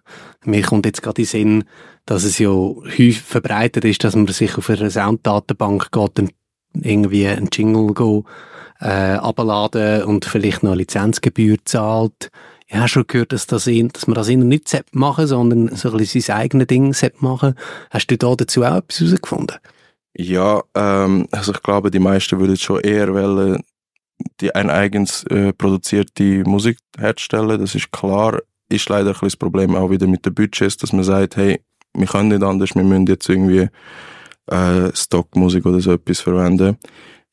Mir 0.46 0.62
kommt 0.62 0.86
jetzt 0.86 1.02
gerade 1.02 1.22
in 1.22 1.26
den 1.26 1.30
Sinn, 1.30 1.64
dass 2.06 2.24
es 2.24 2.40
ja 2.40 2.50
häufig 2.50 3.22
verbreitet 3.22 3.84
ist, 3.84 4.04
dass 4.04 4.16
man 4.16 4.28
sich 4.28 4.58
auf 4.58 4.70
einer 4.70 4.90
Sounddatenbank 4.90 5.92
geht 5.92 6.20
und 6.20 6.32
irgendwie 6.82 7.28
einen 7.28 7.50
Jingle 7.52 7.94
go, 7.94 8.26
äh, 8.80 9.18
und 10.04 10.26
vielleicht 10.26 10.64
noch 10.64 10.72
eine 10.72 10.80
Lizenzgebühr 10.80 11.58
zahlt. 11.66 12.30
Ich 12.68 12.76
habe 12.76 12.88
schon 12.88 13.08
gehört, 13.08 13.32
dass, 13.32 13.48
das 13.48 13.66
dass 13.66 14.08
man 14.08 14.16
das 14.16 14.28
in 14.28 14.48
nicht 14.48 14.84
machen 14.92 15.28
sondern 15.28 15.76
so 15.76 15.92
ein 15.92 15.98
bisschen 15.98 16.22
sein 16.22 16.38
eigenes 16.38 16.68
Ding 16.68 16.96
machen 17.20 17.56
Hast 17.92 18.08
du 18.08 18.18
da 18.18 18.36
dazu 18.36 18.64
auch 18.64 18.78
etwas 18.78 19.00
herausgefunden? 19.00 19.58
Ja, 20.18 20.64
ähm, 20.74 21.28
also 21.32 21.52
ich 21.52 21.62
glaube, 21.62 21.92
die 21.92 22.00
meisten 22.00 22.40
würden 22.40 22.58
schon 22.58 22.80
eher 22.80 23.14
wollen, 23.14 23.62
die 24.42 24.54
ein 24.54 24.70
eigens 24.70 25.24
äh, 25.26 25.54
produzierte 25.54 26.44
Musik 26.46 26.78
herstellen. 26.98 27.60
Das 27.60 27.76
ist 27.76 27.92
klar. 27.92 28.40
Ist 28.70 28.90
leider 28.90 29.10
ein 29.10 29.14
bisschen 29.14 29.28
das 29.28 29.36
Problem 29.38 29.76
auch 29.76 29.92
wieder 29.92 30.08
mit 30.08 30.26
den 30.26 30.34
Budgets, 30.34 30.78
dass 30.78 30.94
man 30.94 31.04
sagt, 31.04 31.36
hey, 31.36 31.62
wir 31.94 32.08
können 32.08 32.30
nicht 32.30 32.44
anders, 32.44 32.76
wir 32.76 32.84
müssen 32.84 33.06
jetzt 33.08 33.30
irgendwie 33.30 33.70
äh, 34.48 34.92
Stockmusik 34.94 35.66
oder 35.66 35.80
so 35.80 35.94
etwas 35.94 36.20
verwenden. 36.20 36.78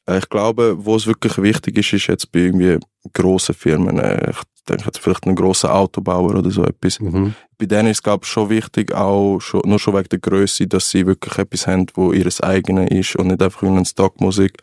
Äh, 0.06 0.18
ich 0.18 0.28
glaube, 0.28 0.76
wo 0.84 0.96
es 0.96 1.06
wirklich 1.06 1.38
wichtig 1.38 1.78
ist, 1.78 1.92
ist 1.92 2.06
jetzt 2.06 2.32
bei 2.32 2.40
irgendwie 2.40 2.78
grossen 3.12 3.54
Firmen. 3.54 3.98
Äh, 3.98 4.30
ich 4.30 4.38
denke 4.68 4.84
jetzt 4.86 4.98
vielleicht 4.98 5.26
einen 5.26 5.36
grossen 5.36 5.70
Autobauer 5.70 6.36
oder 6.36 6.50
so 6.50 6.64
etwas. 6.64 7.00
Mhm. 7.00 7.34
Bei 7.58 7.66
denen 7.66 7.88
ist 7.88 7.98
es, 7.98 8.02
glaube 8.02 8.24
ich, 8.24 8.30
schon 8.30 8.50
wichtig, 8.50 8.94
auch 8.94 9.40
schon, 9.40 9.62
nur 9.64 9.78
schon 9.78 9.94
wegen 9.94 10.08
der 10.08 10.18
Größe, 10.18 10.66
dass 10.66 10.90
sie 10.90 11.06
wirklich 11.06 11.36
etwas 11.38 11.66
haben, 11.66 11.86
wo 11.94 12.12
ihres 12.12 12.40
eigene 12.40 12.88
ist 12.88 13.16
und 13.16 13.28
nicht 13.28 13.42
einfach 13.42 13.62
irgendeine 13.62 13.86
Stockmusik. 13.86 14.58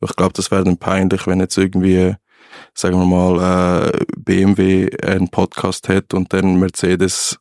Ich 0.00 0.16
glaube, 0.16 0.32
das 0.34 0.50
wäre 0.50 0.64
dann 0.64 0.78
peinlich, 0.78 1.26
wenn 1.26 1.40
jetzt 1.40 1.58
irgendwie 1.58 2.14
sagen 2.74 2.98
wir 2.98 3.06
mal, 3.06 3.92
äh, 3.92 4.04
BMW 4.16 4.88
einen 5.02 5.28
Podcast 5.28 5.88
hat 5.88 6.14
und 6.14 6.32
dann 6.32 6.58
Mercedes 6.58 7.38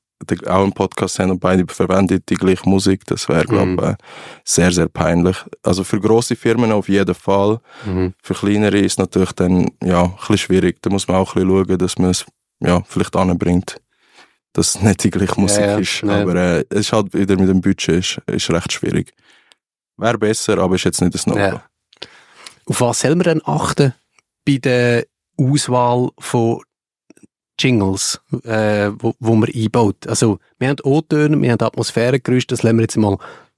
auch 0.48 0.63
einen 0.63 0.74
Podcast 0.74 1.20
haben 1.20 1.32
und 1.32 1.40
beide 1.40 1.66
verwenden 1.72 2.22
die 2.28 2.36
gleiche 2.36 2.68
Musik, 2.68 3.06
das 3.06 3.28
wäre, 3.30 3.46
glaube 3.46 3.72
ich, 3.72 3.82
mhm. 3.82 3.96
sehr, 4.44 4.72
sehr 4.72 4.88
peinlich. 4.88 5.38
Also 5.63 5.84
für 5.84 6.00
große 6.00 6.36
Firmen 6.36 6.72
auf 6.72 6.90
jeden 6.90 7.16
Fall. 7.16 7.60
Mhm. 7.86 8.13
Für 8.22 8.34
kleinere 8.34 8.80
ist 8.80 8.94
es 8.94 8.98
natürlich 8.98 9.32
dann, 9.34 9.72
ja, 9.84 10.04
ein 10.04 10.12
bisschen 10.12 10.38
schwierig. 10.38 10.82
Da 10.82 10.90
muss 10.90 11.08
man 11.08 11.18
auch 11.18 11.36
ein 11.36 11.44
bisschen 11.44 11.66
schauen, 11.68 11.78
dass 11.78 11.98
man 11.98 12.10
es, 12.12 12.25
ja, 12.60 12.82
vielleicht 12.88 13.16
anbringt. 13.16 13.82
Dass 14.54 14.75
es 14.75 14.82
nicht 14.82 15.04
die 15.04 15.10
gleiche 15.10 15.40
Musik 15.40 15.62
ja, 15.62 15.72
ja. 15.72 15.78
ist. 15.78 16.01
Ja. 16.01 16.22
Aber 16.22 16.36
äh, 16.36 16.66
es 16.70 16.80
ist 16.80 16.94
halt 16.94 17.13
wieder 17.13 17.38
mit 17.38 17.50
dem 17.50 17.62
Budget 17.62 17.90
ist, 17.90 18.22
ist 18.28 18.50
recht 18.50 18.74
schwierig. 18.74 19.13
Wäre 19.98 20.18
besser, 20.18 20.58
aber 20.58 20.75
ist 20.75 20.84
jetzt 20.84 21.01
nicht 21.01 21.13
das 21.13 21.25
No-Go. 21.25 21.62
Auf 22.66 22.82
was 22.82 23.00
soll 23.00 23.16
man 23.16 23.24
denn 23.24 23.42
achten 23.46 23.94
bei 24.46 24.58
der 24.58 25.06
Auswahl 25.38 26.10
von 26.20 26.62
Jingles, 27.60 28.22
äh, 28.43 28.91
wo, 28.98 29.13
wo 29.20 29.36
man 29.36 29.50
einbaut. 29.53 30.08
Also, 30.08 30.39
wir 30.58 30.70
haben 30.70 30.79
O-Töne, 30.84 31.41
wir 31.41 31.51
haben 31.51 31.62
Atmosphärengeräusche, 31.62 32.48
das 32.48 32.63
lassen 32.63 32.77
wir 32.77 32.84
jetzt 32.84 32.98
mal 32.98 33.17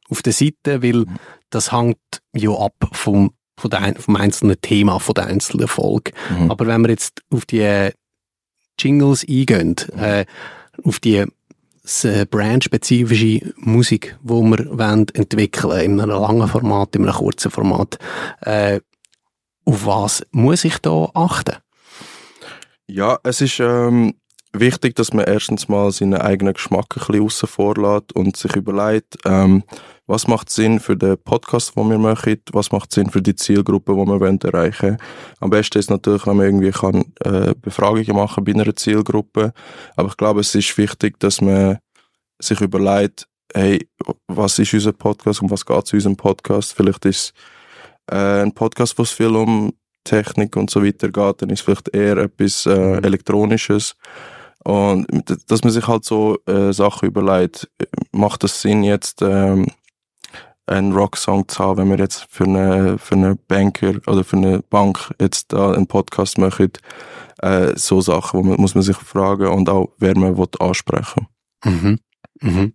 auf 0.09 0.21
der 0.21 0.33
Seite, 0.33 0.83
weil 0.83 1.05
das 1.49 1.71
hängt 1.71 1.97
ja 2.35 2.51
ab 2.51 2.75
vom, 2.91 3.33
von 3.57 3.69
der, 3.69 3.95
vom 3.97 4.15
einzelnen 4.15 4.59
Thema, 4.61 4.99
von 4.99 5.13
der 5.15 5.27
einzelnen 5.27 5.67
Folge. 5.67 6.11
Mhm. 6.37 6.51
Aber 6.51 6.67
wenn 6.67 6.81
wir 6.81 6.89
jetzt 6.89 7.21
auf 7.29 7.45
die 7.45 7.89
Jingles 8.79 9.25
eingehen, 9.27 9.75
äh, 9.97 10.25
auf 10.83 10.99
die 10.99 11.25
äh, 12.03 12.25
brandspezifische 12.25 13.53
Musik, 13.57 14.17
die 14.21 14.29
wir 14.29 14.77
wollen 14.77 15.07
entwickeln 15.13 15.79
in 15.81 16.01
einem 16.01 16.19
langen 16.19 16.47
Format, 16.47 16.95
in 16.95 17.03
einem 17.03 17.15
kurzen 17.15 17.51
Format, 17.51 17.97
äh, 18.41 18.79
auf 19.65 19.85
was 19.85 20.25
muss 20.31 20.65
ich 20.65 20.77
da 20.79 21.09
achten? 21.13 21.57
Ja, 22.87 23.17
es 23.23 23.39
ist 23.39 23.59
ähm, 23.61 24.13
wichtig, 24.51 24.95
dass 24.95 25.13
man 25.13 25.25
erstens 25.25 25.69
mal 25.69 25.91
seinen 25.91 26.15
eigenen 26.15 26.53
Geschmack 26.53 26.85
ein 26.95 27.05
bisschen 27.05 27.23
aussen 27.23 27.47
vorlässt 27.47 28.13
und 28.13 28.35
sich 28.35 28.55
überlegt, 28.55 29.17
ähm, 29.25 29.63
was 30.05 30.27
macht 30.27 30.49
Sinn 30.49 30.81
für 30.81 30.97
den 30.97 31.17
Podcast, 31.17 31.77
den 31.77 31.89
wir 31.89 31.97
machen, 31.97 32.41
was 32.51 32.71
macht 32.71 32.91
Sinn 32.91 33.09
für 33.09 33.21
die 33.21 33.35
Zielgruppe, 33.35 33.93
die 33.93 34.05
wir 34.05 34.19
wollen 34.19 34.39
erreichen 34.41 34.97
Am 35.39 35.49
besten 35.49 35.79
ist 35.79 35.89
natürlich, 35.89 36.27
wenn 36.27 36.35
man 36.37 36.45
irgendwie 36.45 36.71
kann, 36.71 37.05
äh, 37.21 37.55
Befragungen 37.55 38.15
machen 38.15 38.43
bei 38.43 38.53
einer 38.53 38.75
Zielgruppe, 38.75 39.53
aber 39.95 40.09
ich 40.09 40.17
glaube, 40.17 40.41
es 40.41 40.53
ist 40.53 40.77
wichtig, 40.77 41.19
dass 41.19 41.39
man 41.39 41.79
sich 42.39 42.59
überlegt, 42.59 43.27
hey, 43.53 43.87
was 44.27 44.59
ist 44.59 44.73
unser 44.73 44.91
Podcast, 44.91 45.41
um 45.41 45.49
was 45.49 45.65
geht 45.65 45.85
es 45.85 45.93
unserem 45.93 46.17
Podcast? 46.17 46.73
Vielleicht 46.73 47.05
ist 47.05 47.33
äh, 48.11 48.41
ein 48.41 48.51
Podcast, 48.51 48.97
wo 48.97 49.03
es 49.03 49.11
viel 49.11 49.35
um 49.35 49.71
Technik 50.03 50.55
und 50.55 50.69
so 50.69 50.83
weiter 50.83 51.09
geht, 51.09 51.41
dann 51.41 51.49
ist 51.49 51.61
vielleicht 51.61 51.93
eher 51.93 52.17
etwas 52.17 52.65
äh, 52.65 52.77
mhm. 52.77 53.03
Elektronisches. 53.03 53.95
Und 54.63 55.07
dass 55.47 55.63
man 55.63 55.73
sich 55.73 55.87
halt 55.87 56.05
so 56.05 56.37
äh, 56.45 56.71
Sachen 56.71 57.07
überlegt, 57.07 57.69
macht 58.11 58.43
es 58.45 58.61
Sinn 58.61 58.83
jetzt 58.83 59.21
ähm, 59.21 59.67
einen 60.65 60.93
Rocksong 60.93 61.47
zu 61.47 61.59
haben, 61.59 61.79
wenn 61.79 61.89
wir 61.89 61.97
jetzt 61.97 62.25
für 62.29 62.45
eine, 62.45 62.97
für 62.97 63.15
eine 63.15 63.35
Banker 63.35 63.95
oder 64.07 64.23
für 64.23 64.37
eine 64.37 64.59
Bank 64.69 65.13
jetzt 65.19 65.51
da 65.51 65.71
einen 65.71 65.87
Podcast 65.87 66.37
machen, 66.37 66.71
äh, 67.39 67.73
so 67.75 67.99
Sachen, 67.99 68.39
wo 68.39 68.43
man, 68.43 68.59
muss 68.59 68.75
man 68.75 68.83
sich 68.83 68.95
fragen 68.95 69.47
und 69.47 69.69
auch, 69.69 69.91
wer 69.97 70.17
man 70.17 70.37
will 70.37 70.47
ansprechen. 70.59 71.27
Mhm. 71.65 71.99
Mhm. 72.41 72.73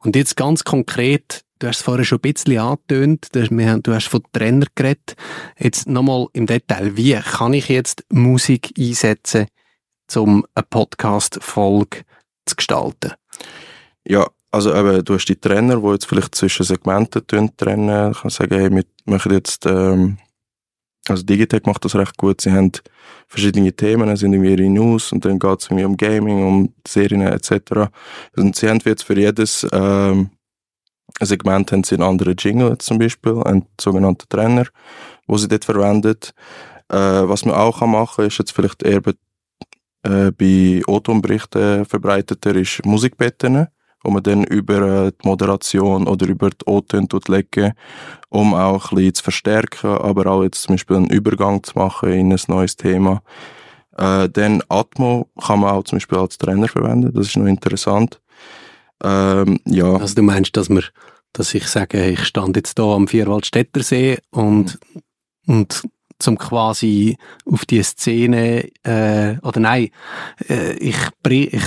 Und 0.00 0.16
jetzt 0.16 0.36
ganz 0.36 0.64
konkret 0.64 1.44
Du 1.60 1.66
hast 1.66 1.76
es 1.76 1.82
vorher 1.82 2.06
schon 2.06 2.20
ein 2.24 2.32
bisschen 2.32 2.58
angetönt, 2.58 3.28
du 3.34 3.94
hast 3.94 4.08
von 4.08 4.22
Trainer 4.32 4.64
geredet. 4.74 5.14
Jetzt 5.58 5.86
nochmal 5.86 6.26
im 6.32 6.46
Detail, 6.46 6.96
wie 6.96 7.12
kann 7.12 7.52
ich 7.52 7.68
jetzt 7.68 8.02
Musik 8.10 8.72
einsetzen, 8.78 9.46
um 10.16 10.46
eine 10.54 10.64
Podcast-Folge 10.70 11.98
zu 12.46 12.56
gestalten? 12.56 13.12
Ja, 14.08 14.26
also 14.50 14.74
eben, 14.74 15.04
du 15.04 15.12
hast 15.12 15.26
die 15.26 15.36
Trainer, 15.36 15.76
die 15.76 15.88
jetzt 15.88 16.06
vielleicht 16.06 16.34
zwischen 16.34 16.64
Segmenten 16.64 17.26
trennen. 17.58 18.12
Ich 18.12 18.22
kann 18.22 18.30
sagen, 18.30 18.58
hey, 18.58 18.70
wir 18.70 18.84
machen 19.04 19.32
jetzt, 19.32 19.66
ähm, 19.66 20.16
also 21.08 21.22
Digitech 21.22 21.66
macht 21.66 21.84
das 21.84 21.94
recht 21.94 22.16
gut. 22.16 22.40
Sie 22.40 22.52
haben 22.52 22.72
verschiedene 23.28 23.74
Themen, 23.74 24.16
sind 24.16 24.32
irgendwie 24.32 24.52
ihre 24.52 24.70
News 24.70 25.12
und 25.12 25.26
dann 25.26 25.38
geht 25.38 25.60
es 25.60 25.66
irgendwie 25.66 25.84
um 25.84 25.98
Gaming, 25.98 26.42
um 26.42 26.74
Serien 26.88 27.20
etc. 27.20 27.90
Und 28.34 28.56
sie 28.56 28.66
haben 28.70 28.80
jetzt 28.82 29.02
für 29.02 29.18
jedes 29.18 29.66
ähm, 29.72 30.30
Segment 31.20 31.72
haben 31.72 31.84
sie 31.84 31.96
einen 31.96 32.04
anderen 32.04 32.36
Jingle 32.38 32.78
zum 32.78 32.98
Beispiel, 32.98 33.42
einen 33.44 33.66
sogenannten 33.80 34.28
Trainer, 34.28 34.66
wo 35.26 35.36
sie 35.36 35.48
dort 35.48 35.64
verwendet. 35.64 36.32
Äh, 36.88 36.96
was 36.96 37.44
man 37.44 37.54
auch 37.54 37.80
machen 37.82 38.16
kann, 38.16 38.26
ist 38.26 38.38
jetzt 38.38 38.52
vielleicht 38.52 38.82
eher 38.82 39.00
bei, 39.00 39.12
äh, 40.02 40.32
bei 40.32 40.82
O-Ton-Berichten 40.86 41.84
verbreiteter, 41.84 42.54
ist 42.56 42.84
Musikbetten, 42.84 43.68
wo 44.02 44.10
man 44.10 44.22
dann 44.22 44.44
über 44.44 45.06
äh, 45.06 45.12
die 45.12 45.28
Moderation 45.28 46.08
oder 46.08 46.26
über 46.26 46.50
die 46.50 46.66
O-Töne 46.66 47.06
legen, 47.28 47.72
um 48.28 48.54
auch 48.54 48.90
ein 48.90 48.96
bisschen 48.96 49.14
zu 49.14 49.22
verstärken, 49.22 49.90
aber 49.90 50.26
auch 50.26 50.42
jetzt 50.42 50.62
zum 50.62 50.74
Beispiel 50.74 50.96
einen 50.96 51.10
Übergang 51.10 51.62
zu 51.62 51.78
machen 51.78 52.10
in 52.10 52.32
ein 52.32 52.40
neues 52.48 52.76
Thema. 52.76 53.22
Äh, 53.96 54.28
dann 54.28 54.62
Atmo 54.68 55.28
kann 55.40 55.60
man 55.60 55.70
auch 55.70 55.84
zum 55.84 55.96
Beispiel 55.96 56.18
als 56.18 56.38
Trainer 56.38 56.68
verwenden, 56.68 57.12
das 57.12 57.28
ist 57.28 57.36
noch 57.36 57.46
interessant. 57.46 58.20
Ähm, 59.02 59.60
ja. 59.64 59.96
Also 59.96 60.14
du 60.14 60.22
meinst, 60.22 60.56
dass 60.56 60.68
man, 60.68 60.84
dass 61.32 61.54
ich 61.54 61.66
sage, 61.66 62.06
ich 62.06 62.24
stand 62.24 62.56
jetzt 62.56 62.78
da 62.78 62.94
am 62.94 63.08
Vierwaldstättersee 63.08 64.18
und, 64.30 64.78
mhm. 65.46 65.54
und 65.54 65.82
zum 66.18 66.36
quasi 66.38 67.16
auf 67.46 67.64
die 67.64 67.82
Szene, 67.82 68.68
äh, 68.82 69.38
oder 69.42 69.60
nein, 69.60 69.88
äh, 70.48 70.74
ich, 70.74 70.96
ich 71.26 71.62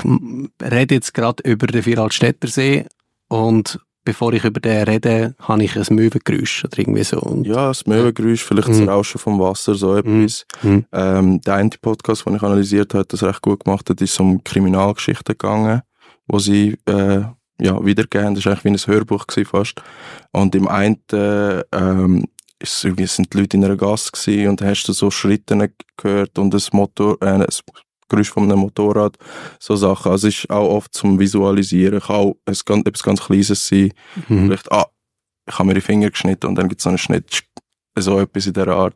rede 0.62 0.96
jetzt 0.96 1.14
gerade 1.14 1.44
über 1.50 1.68
den 1.68 1.84
Vierwaldstättersee 1.84 2.86
und 3.30 3.80
bevor 4.06 4.34
ich 4.34 4.44
über 4.44 4.60
den 4.60 4.84
rede, 4.84 5.36
habe 5.40 5.64
ich 5.64 5.76
ein 5.76 5.96
Möwengeräusch 5.96 6.66
oder 6.66 6.78
irgendwie 6.78 7.04
so. 7.04 7.20
Und 7.20 7.48
ja, 7.48 7.68
das 7.68 7.86
Möwengeräusch, 7.86 8.44
vielleicht 8.44 8.68
das 8.68 8.78
mhm. 8.78 8.90
Rauschen 8.90 9.20
vom 9.20 9.40
Wasser, 9.40 9.76
so 9.76 9.96
etwas. 9.96 10.46
Mm. 10.62 10.80
Ähm, 10.92 11.42
der 11.42 11.56
eine 11.56 11.70
Podcast, 11.82 12.26
den 12.26 12.36
ich 12.36 12.44
analysiert 12.44 12.94
habe, 12.94 13.02
hat 13.02 13.14
das 13.14 13.24
recht 13.24 13.42
gut 13.42 13.64
gemacht, 13.64 13.90
hat, 13.90 14.02
ist 14.02 14.20
um 14.20 14.44
Kriminalgeschichten 14.44 15.38
gegangen 15.38 15.82
wo 16.28 16.40
sie 16.40 16.78
äh, 16.86 17.24
ja, 17.60 17.86
wiedergegeben 17.86 18.36
Das 18.36 18.46
war 18.46 18.54
eigentlich 18.54 18.64
wie 18.66 18.70
ein 18.70 18.94
Hörbuch 18.94 19.28
gewesen, 19.28 19.48
fast. 19.48 19.82
Und 20.32 20.56
im 20.56 20.68
einen 20.68 21.00
ähm, 21.12 22.26
ist 22.60 22.84
irgendwie, 22.84 23.06
sind 23.06 23.34
die 23.34 23.38
Leute 23.38 23.58
in 23.58 23.66
einer 23.66 23.76
Gasse 23.76 24.12
gewesen, 24.12 24.50
und 24.50 24.62
hast 24.62 24.86
du 24.86 24.94
so 24.94 25.12
Schritte 25.12 25.72
gehört 25.98 26.38
und 26.40 26.54
das 26.54 26.74
Motor, 26.74 27.22
äh, 27.22 27.40
das 27.40 27.64
Geräusch 28.10 28.30
von 28.30 28.44
einem 28.44 28.60
Motorrad, 28.60 29.18
so 29.60 29.76
Sachen. 29.76 30.12
Also 30.12 30.28
es 30.28 30.40
ist 30.40 30.50
auch 30.50 30.70
oft 30.70 30.94
zum 30.94 31.20
Visualisieren. 31.20 32.00
Kann 32.00 32.16
auch 32.16 32.36
es 32.46 32.64
kann 32.64 32.86
etwas 32.86 33.04
ganz 33.04 33.22
Kleines 33.22 33.68
sein. 33.68 33.92
Mhm. 34.28 34.48
Vielleicht, 34.48 34.72
ah, 34.72 34.88
ich 35.48 35.58
habe 35.58 35.68
mir 35.68 35.74
die 35.74 35.82
Finger 35.82 36.10
geschnitten 36.10 36.48
und 36.48 36.56
dann 36.56 36.70
gibt 36.70 36.80
es 36.80 36.84
so 36.84 36.90
einen 36.90 36.98
Schnitt, 36.98 37.44
so 37.98 38.20
etwas 38.20 38.46
in 38.46 38.54
der 38.54 38.68
Art. 38.68 38.96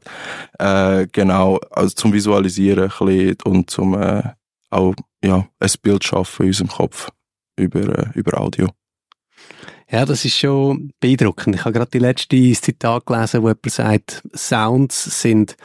Äh, 0.60 1.08
genau, 1.12 1.60
also 1.72 1.96
zum 1.96 2.14
Visualisieren 2.14 2.92
ein 2.92 3.06
bisschen 3.06 3.38
und 3.46 3.70
zum 3.70 3.94
äh, 3.96 4.24
auch 4.70 4.94
ja, 5.24 5.48
ein 5.60 5.72
Bild 5.82 6.04
schaffen 6.04 6.44
in 6.44 6.50
unserem 6.50 6.70
Kopf 6.70 7.10
über, 7.58 7.82
äh, 7.82 8.10
über 8.14 8.40
Audio. 8.40 8.70
Ja, 9.90 10.06
das 10.06 10.26
ist 10.26 10.38
schon 10.38 10.92
beeindruckend. 11.00 11.56
Ich 11.56 11.62
habe 11.66 11.74
gerade 11.74 11.92
die 11.92 12.00
letzte 12.00 12.52
Zitat 12.54 13.06
gelesen, 13.06 13.42
wo 13.42 13.48
jemand 13.48 13.72
sagt, 13.72 14.24
Sounds 14.36 15.22
sind 15.22 15.56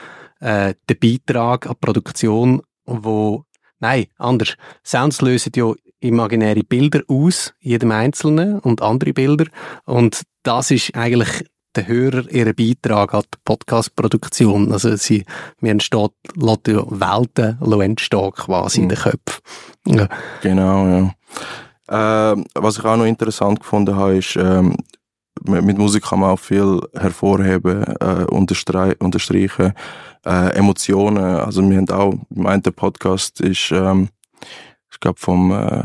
äh, 0.41 0.75
der 0.89 0.95
Beitrag 0.95 1.67
an 1.67 1.75
die 1.75 1.87
Produktion, 1.87 2.63
wo 2.85 3.45
Nein, 3.83 4.07
anders. 4.17 4.55
Sounds 4.85 5.21
lösen 5.23 5.51
ja 5.57 5.73
imaginäre 5.99 6.63
Bilder 6.63 7.01
aus, 7.09 7.53
jedem 7.59 7.91
Einzelnen 7.91 8.61
und 8.61 8.81
andere 8.81 9.13
Bilder. 9.13 9.47
Und 9.85 10.23
das 10.45 10.71
ist 10.71 10.95
eigentlich 10.95 11.45
der 11.75 11.89
Hörer 11.89 12.31
ihren 12.31 12.55
Beitrag 12.55 13.13
an 13.13 13.23
die 13.23 13.39
Podcast-Produktion. 13.45 14.71
Also 14.73 14.95
sie, 14.95 15.25
mir 15.59 15.73
entsteht, 15.73 16.13
lässt 16.37 16.69
ja 16.69 16.85
Welten 16.89 17.81
entstehen 17.81 18.31
quasi 18.31 18.81
mhm. 18.81 18.85
in 18.85 18.89
den 18.89 18.99
Köpfen. 18.99 19.43
Ja. 19.87 20.09
Genau, 20.43 20.87
ja. 20.87 21.15
Äh, 21.93 22.37
was 22.55 22.79
ich 22.79 22.85
auch 22.87 22.97
noch 22.97 23.05
interessant 23.05 23.61
gefunden 23.61 23.95
habe, 23.95 24.17
ist, 24.17 24.37
ähm, 24.37 24.75
mit 25.45 25.77
Musik 25.77 26.05
kann 26.05 26.21
man 26.21 26.31
auch 26.31 26.39
viel 26.39 26.81
hervorheben, 26.95 27.85
äh, 28.01 28.25
unterstre 28.31 28.95
unterstreichen, 28.99 29.75
äh, 30.25 30.55
Emotionen. 30.55 31.23
Also 31.23 31.69
wir 31.69 31.77
haben 31.77 31.91
auch, 31.91 32.15
mein 32.31 32.63
Podcast 32.63 33.43
ist, 33.43 33.73
ähm, 33.73 34.09
ich 34.91 35.01
glaube 35.01 35.19
vom 35.21 35.53
äh, 35.53 35.83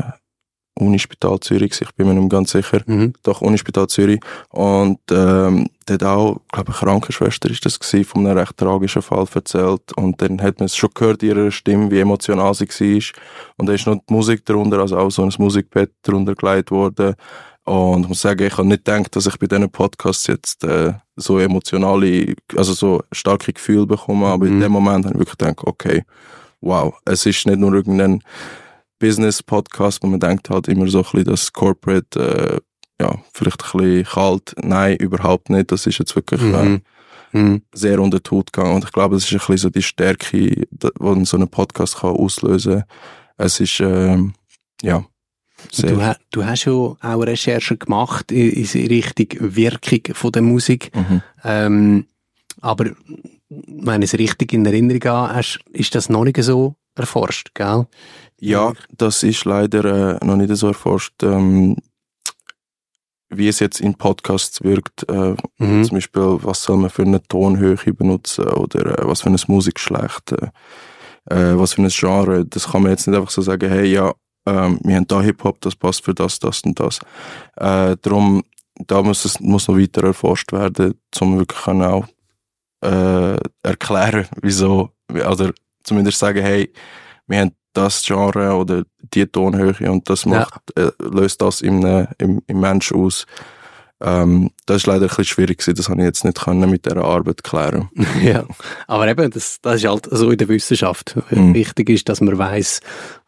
Unispital 0.78 1.38
Zürich, 1.40 1.80
ich 1.80 1.94
bin 1.94 2.08
mir 2.08 2.14
nicht 2.14 2.30
ganz 2.30 2.52
sicher, 2.52 2.80
mhm. 2.86 3.12
doch 3.22 3.40
Unispital 3.40 3.86
Zürich. 3.88 4.20
Und 4.50 5.00
ähm, 5.10 5.68
dort 5.86 6.04
auch, 6.04 6.40
glaube 6.52 6.72
ich, 6.72 6.78
Krankenschwester 6.78 7.50
ist 7.50 7.64
das 7.64 7.78
gewesen, 7.78 8.04
von 8.04 8.26
einem 8.26 8.38
recht 8.38 8.56
tragischen 8.56 9.02
Fall 9.02 9.26
erzählt. 9.34 9.92
Und 9.96 10.20
dann 10.22 10.40
hat 10.40 10.58
man 10.58 10.66
es 10.66 10.76
schon 10.76 10.90
gehört 10.94 11.22
in 11.22 11.30
ihrer 11.30 11.50
Stimme, 11.50 11.90
wie 11.90 12.00
emotional 12.00 12.54
sie 12.54 12.68
war. 12.68 13.20
Und 13.56 13.66
da 13.66 13.72
ist 13.72 13.86
noch 13.86 13.96
die 13.96 14.12
Musik 14.12 14.44
darunter, 14.44 14.78
also 14.78 14.96
auch 14.98 15.10
so 15.10 15.22
ein 15.22 15.32
Musikbett 15.38 15.92
darunter 16.02 16.34
gelegt 16.34 16.70
worden. 16.70 17.14
Und 17.64 18.02
ich 18.02 18.08
muss 18.08 18.22
sagen, 18.22 18.46
ich 18.46 18.56
habe 18.56 18.66
nicht 18.66 18.86
gedacht, 18.86 19.14
dass 19.14 19.26
ich 19.26 19.38
bei 19.38 19.46
diesen 19.46 19.68
Podcasts 19.70 20.26
jetzt 20.26 20.64
äh, 20.64 20.94
so 21.16 21.38
emotionale, 21.38 22.34
also 22.56 22.72
so 22.72 23.02
starke 23.12 23.52
Gefühle 23.52 23.86
bekomme, 23.86 24.26
aber 24.26 24.46
mhm. 24.46 24.52
in 24.52 24.60
dem 24.60 24.72
Moment 24.72 25.04
habe 25.04 25.14
ich 25.14 25.20
wirklich 25.20 25.36
gedacht, 25.36 25.66
okay, 25.66 26.02
wow, 26.62 26.94
es 27.04 27.26
ist 27.26 27.46
nicht 27.46 27.58
nur 27.58 27.74
irgendein 27.74 28.22
Business-Podcast, 28.98 30.02
wo 30.02 30.06
man 30.08 30.20
denkt 30.20 30.50
halt 30.50 30.68
immer 30.68 30.88
so 30.88 30.98
ein 30.98 31.04
bisschen 31.04 31.24
das 31.24 31.52
Corporate, 31.52 32.18
äh, 32.18 33.02
ja, 33.02 33.16
vielleicht 33.32 33.64
ein 33.64 33.80
bisschen 33.80 34.04
kalt. 34.04 34.54
Nein, 34.62 34.96
überhaupt 34.96 35.50
nicht. 35.50 35.70
Das 35.70 35.86
ist 35.86 35.98
jetzt 35.98 36.14
wirklich 36.16 36.40
mhm. 36.40 36.82
Äh, 37.32 37.38
mhm. 37.38 37.62
sehr 37.72 38.00
unter 38.00 38.20
die 38.20 38.30
Haut 38.30 38.52
gegangen. 38.52 38.74
Und 38.74 38.84
ich 38.84 38.92
glaube, 38.92 39.16
das 39.16 39.24
ist 39.24 39.32
ein 39.32 39.38
bisschen 39.38 39.56
so 39.58 39.70
die 39.70 39.82
Stärke, 39.82 40.66
die 40.70 41.24
so 41.24 41.36
ein 41.36 41.48
Podcast 41.48 41.98
kann 41.98 42.16
auslösen 42.16 42.80
kann. 42.80 42.84
Es 43.36 43.60
ist, 43.60 43.80
äh, 43.80 44.18
ja, 44.82 45.04
Du, 45.76 46.14
du, 46.30 46.44
hast 46.44 46.62
schon 46.62 46.96
auch 47.00 47.20
Recherchen 47.20 47.80
gemacht 47.80 48.30
in, 48.30 48.52
in 48.52 48.86
Richtung 48.86 49.56
Wirkung 49.56 50.14
von 50.14 50.30
der 50.30 50.42
Musik. 50.42 50.92
Mhm. 50.94 51.22
Ähm, 51.42 52.06
aber 52.60 52.92
wenn 53.48 54.02
ich 54.02 54.12
es 54.12 54.18
richtig 54.18 54.52
in 54.52 54.66
Erinnerung 54.66 55.04
habe, 55.04 55.42
ist 55.72 55.94
das 55.94 56.08
noch 56.08 56.24
nicht 56.24 56.40
so 56.42 56.76
erforscht, 56.98 57.50
gell? 57.54 57.86
Ja, 58.40 58.72
das 58.96 59.22
ist 59.22 59.44
leider 59.44 60.20
äh, 60.20 60.24
noch 60.24 60.36
nicht 60.36 60.54
so 60.56 60.68
erforscht. 60.68 61.22
Ähm, 61.22 61.76
wie 63.30 63.48
es 63.48 63.60
jetzt 63.60 63.80
in 63.80 63.94
Podcasts 63.94 64.62
wirkt, 64.62 65.08
äh, 65.08 65.34
mhm. 65.58 65.84
zum 65.84 65.96
Beispiel, 65.96 66.38
was 66.42 66.62
soll 66.62 66.78
man 66.78 66.90
für 66.90 67.02
eine 67.02 67.22
Tonhöhe 67.22 67.76
benutzen 67.92 68.48
oder 68.48 68.98
äh, 68.98 69.06
was 69.06 69.22
für 69.22 69.30
ein 69.30 69.38
Musikgeschlecht, 69.48 70.32
äh, 70.32 70.46
äh, 71.34 71.58
was 71.58 71.74
für 71.74 71.82
ein 71.82 71.88
Genre, 71.88 72.46
das 72.46 72.70
kann 72.70 72.82
man 72.82 72.92
jetzt 72.92 73.06
nicht 73.06 73.16
einfach 73.16 73.30
so 73.30 73.42
sagen, 73.42 73.68
hey, 73.68 73.86
ja, 73.86 74.14
ähm, 74.46 74.78
wir 74.82 74.96
haben 74.96 75.06
da 75.06 75.20
Hip-Hop, 75.20 75.60
das 75.60 75.76
passt 75.76 76.04
für 76.04 76.14
das, 76.14 76.38
das 76.38 76.62
und 76.62 76.80
das. 76.80 77.00
Äh, 77.56 77.96
darum, 78.00 78.42
da 78.86 79.02
muss 79.02 79.24
es 79.24 79.40
muss 79.40 79.68
noch 79.68 79.76
weiter 79.76 80.04
erforscht 80.04 80.52
werden, 80.52 80.94
um 81.20 81.38
wirklich 81.38 81.66
auch 81.66 82.06
äh, 82.80 83.36
erklären, 83.62 84.26
wieso, 84.40 84.90
oder 85.10 85.52
zumindest 85.88 86.18
sagen, 86.18 86.42
hey, 86.42 86.72
wir 87.26 87.40
haben 87.40 87.52
das 87.72 88.02
Genre 88.02 88.54
oder 88.54 88.84
die 88.98 89.26
Tonhöhe 89.26 89.90
und 89.90 90.08
das 90.08 90.26
macht, 90.26 90.60
ja. 90.76 90.88
äh, 90.88 90.92
löst 91.00 91.40
das 91.40 91.60
im, 91.60 92.06
im, 92.18 92.42
im 92.46 92.60
Mensch 92.60 92.92
aus. 92.92 93.26
Ähm, 94.00 94.50
das 94.66 94.78
ist 94.78 94.86
leider 94.86 95.02
ein 95.02 95.08
bisschen 95.08 95.24
schwierig 95.24 95.58
gewesen, 95.58 95.76
das 95.76 95.88
habe 95.88 96.00
ich 96.00 96.06
jetzt 96.06 96.24
nicht 96.24 96.40
können 96.40 96.70
mit 96.70 96.86
dieser 96.86 97.04
Arbeit 97.04 97.42
klären. 97.42 97.88
ja, 98.22 98.44
aber 98.86 99.08
eben, 99.08 99.30
das, 99.30 99.58
das 99.60 99.76
ist 99.76 99.88
halt 99.88 100.08
so 100.10 100.30
in 100.30 100.38
der 100.38 100.48
Wissenschaft. 100.48 101.16
Mhm. 101.30 101.54
Wichtig 101.54 101.90
ist, 101.90 102.08
dass 102.08 102.20
man 102.20 102.38
weiß, 102.38 102.80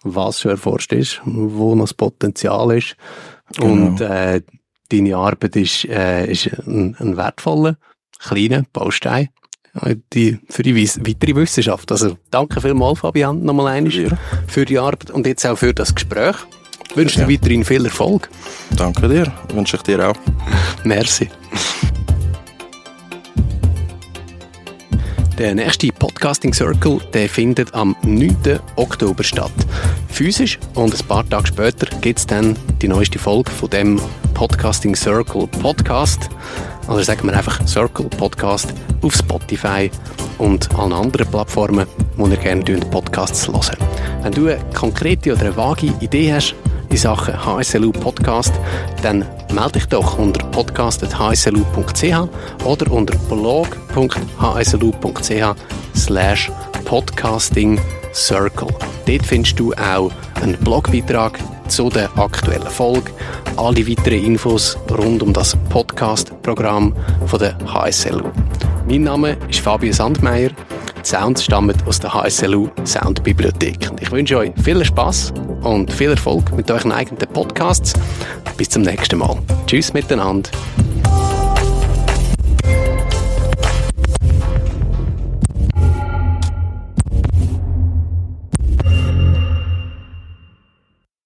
was 0.02 0.40
schon 0.40 0.52
erforscht 0.52 0.92
ist, 0.92 1.20
wo 1.24 1.74
noch 1.74 1.84
das 1.84 1.94
Potenzial 1.94 2.76
ist. 2.76 2.96
Genau. 3.56 3.66
Und 3.66 4.00
äh, 4.00 4.42
deine 4.90 5.16
Arbeit 5.16 5.56
ist, 5.56 5.86
äh, 5.86 6.30
ist 6.30 6.46
ein, 6.66 6.96
ein 7.00 7.16
wertvoller, 7.16 7.76
kleiner 8.20 8.64
Baustein 8.72 9.28
die, 10.12 10.38
für 10.48 10.62
die 10.62 10.74
weitere 10.76 11.34
Wissenschaft. 11.34 11.90
Also 11.92 12.16
danke 12.30 12.60
vielmals, 12.60 13.00
Fabian, 13.00 13.42
nochmal 13.42 13.68
einmal 13.68 13.92
ja. 13.92 14.08
für 14.46 14.64
die 14.64 14.78
Arbeit 14.78 15.10
und 15.10 15.26
jetzt 15.26 15.46
auch 15.46 15.56
für 15.56 15.72
das 15.72 15.94
Gespräch. 15.94 16.36
Ich 16.90 16.96
wünsche 16.96 17.20
ja. 17.20 17.26
dir 17.26 17.32
weiterhin 17.34 17.64
viel 17.64 17.84
Erfolg. 17.84 18.28
Danke 18.76 19.08
dir, 19.08 19.32
wünsche 19.54 19.76
ich 19.76 19.82
dir 19.82 20.10
auch. 20.10 20.16
Merci. 20.84 21.28
Der 25.40 25.54
nächste 25.54 25.88
Podcasting 25.88 26.52
Circle 26.52 27.00
der 27.14 27.26
findet 27.26 27.72
am 27.72 27.96
9. 28.02 28.60
Oktober 28.76 29.24
statt. 29.24 29.50
Physisch 30.08 30.58
und 30.74 30.92
ein 30.94 31.06
paar 31.06 31.26
Tage 31.26 31.46
später 31.46 31.86
gibt 32.02 32.18
es 32.18 32.26
dann 32.26 32.58
die 32.82 32.88
neueste 32.88 33.18
Folge 33.18 33.50
von 33.50 33.70
dem 33.70 33.98
Podcasting 34.34 34.94
Circle 34.94 35.46
Podcast. 35.46 36.28
Also 36.86 37.02
sagen 37.02 37.26
wir 37.28 37.36
einfach 37.36 37.66
Circle 37.66 38.06
Podcast 38.06 38.74
auf 39.02 39.14
Spotify 39.14 39.90
und 40.38 40.74
allen 40.78 40.92
anderen 40.92 41.26
Plattformen, 41.28 41.86
wo 42.16 42.26
ihr 42.26 42.36
gerne 42.36 42.62
Podcasts 42.90 43.46
hören. 43.46 43.76
Wenn 44.22 44.32
du 44.32 44.48
eine 44.48 44.58
konkrete 44.74 45.32
oder 45.32 45.42
eine 45.42 45.56
vage 45.56 45.92
Idee 46.00 46.32
hast 46.32 46.54
in 46.90 46.96
Sachen 46.96 47.44
HSLU 47.44 47.92
Podcast, 47.92 48.52
dann 49.02 49.24
melde 49.52 49.72
dich 49.72 49.86
doch 49.86 50.18
unter 50.18 50.44
podcast.hslu.ch 50.46 52.28
oder 52.64 52.92
unter 52.92 53.16
blog.hslu.ch 53.28 53.74
slash 55.96 56.50
podcasting 56.84 57.80
circle. 58.12 58.68
Dort 59.06 59.26
findest 59.26 59.58
du 59.60 59.72
auch 59.74 60.10
einen 60.42 60.56
Blogbeitrag 60.58 61.38
zu 61.70 61.88
der 61.88 62.10
aktuellen 62.18 62.68
Folge, 62.68 63.12
alle 63.56 63.86
weiteren 63.86 64.24
Infos 64.24 64.76
rund 64.90 65.22
um 65.22 65.32
das 65.32 65.56
Podcast-Programm 65.68 66.92
der 67.38 67.56
HSLU. 67.64 68.28
Mein 68.88 69.04
Name 69.04 69.36
ist 69.48 69.60
Fabio 69.60 69.92
Sandmeier. 69.92 70.50
Die 70.50 71.08
Sounds 71.08 71.44
stammen 71.44 71.76
aus 71.86 72.00
der 72.00 72.12
HSLU 72.12 72.68
Soundbibliothek. 72.84 73.88
Ich 74.00 74.10
wünsche 74.10 74.38
euch 74.38 74.50
viel 74.64 74.84
Spaß 74.84 75.32
und 75.62 75.92
viel 75.92 76.10
Erfolg 76.10 76.52
mit 76.56 76.68
euren 76.72 76.90
eigenen 76.90 77.18
Podcasts. 77.32 77.94
Bis 78.56 78.68
zum 78.68 78.82
nächsten 78.82 79.18
Mal. 79.18 79.38
Tschüss 79.66 79.92
miteinander. 79.92 80.50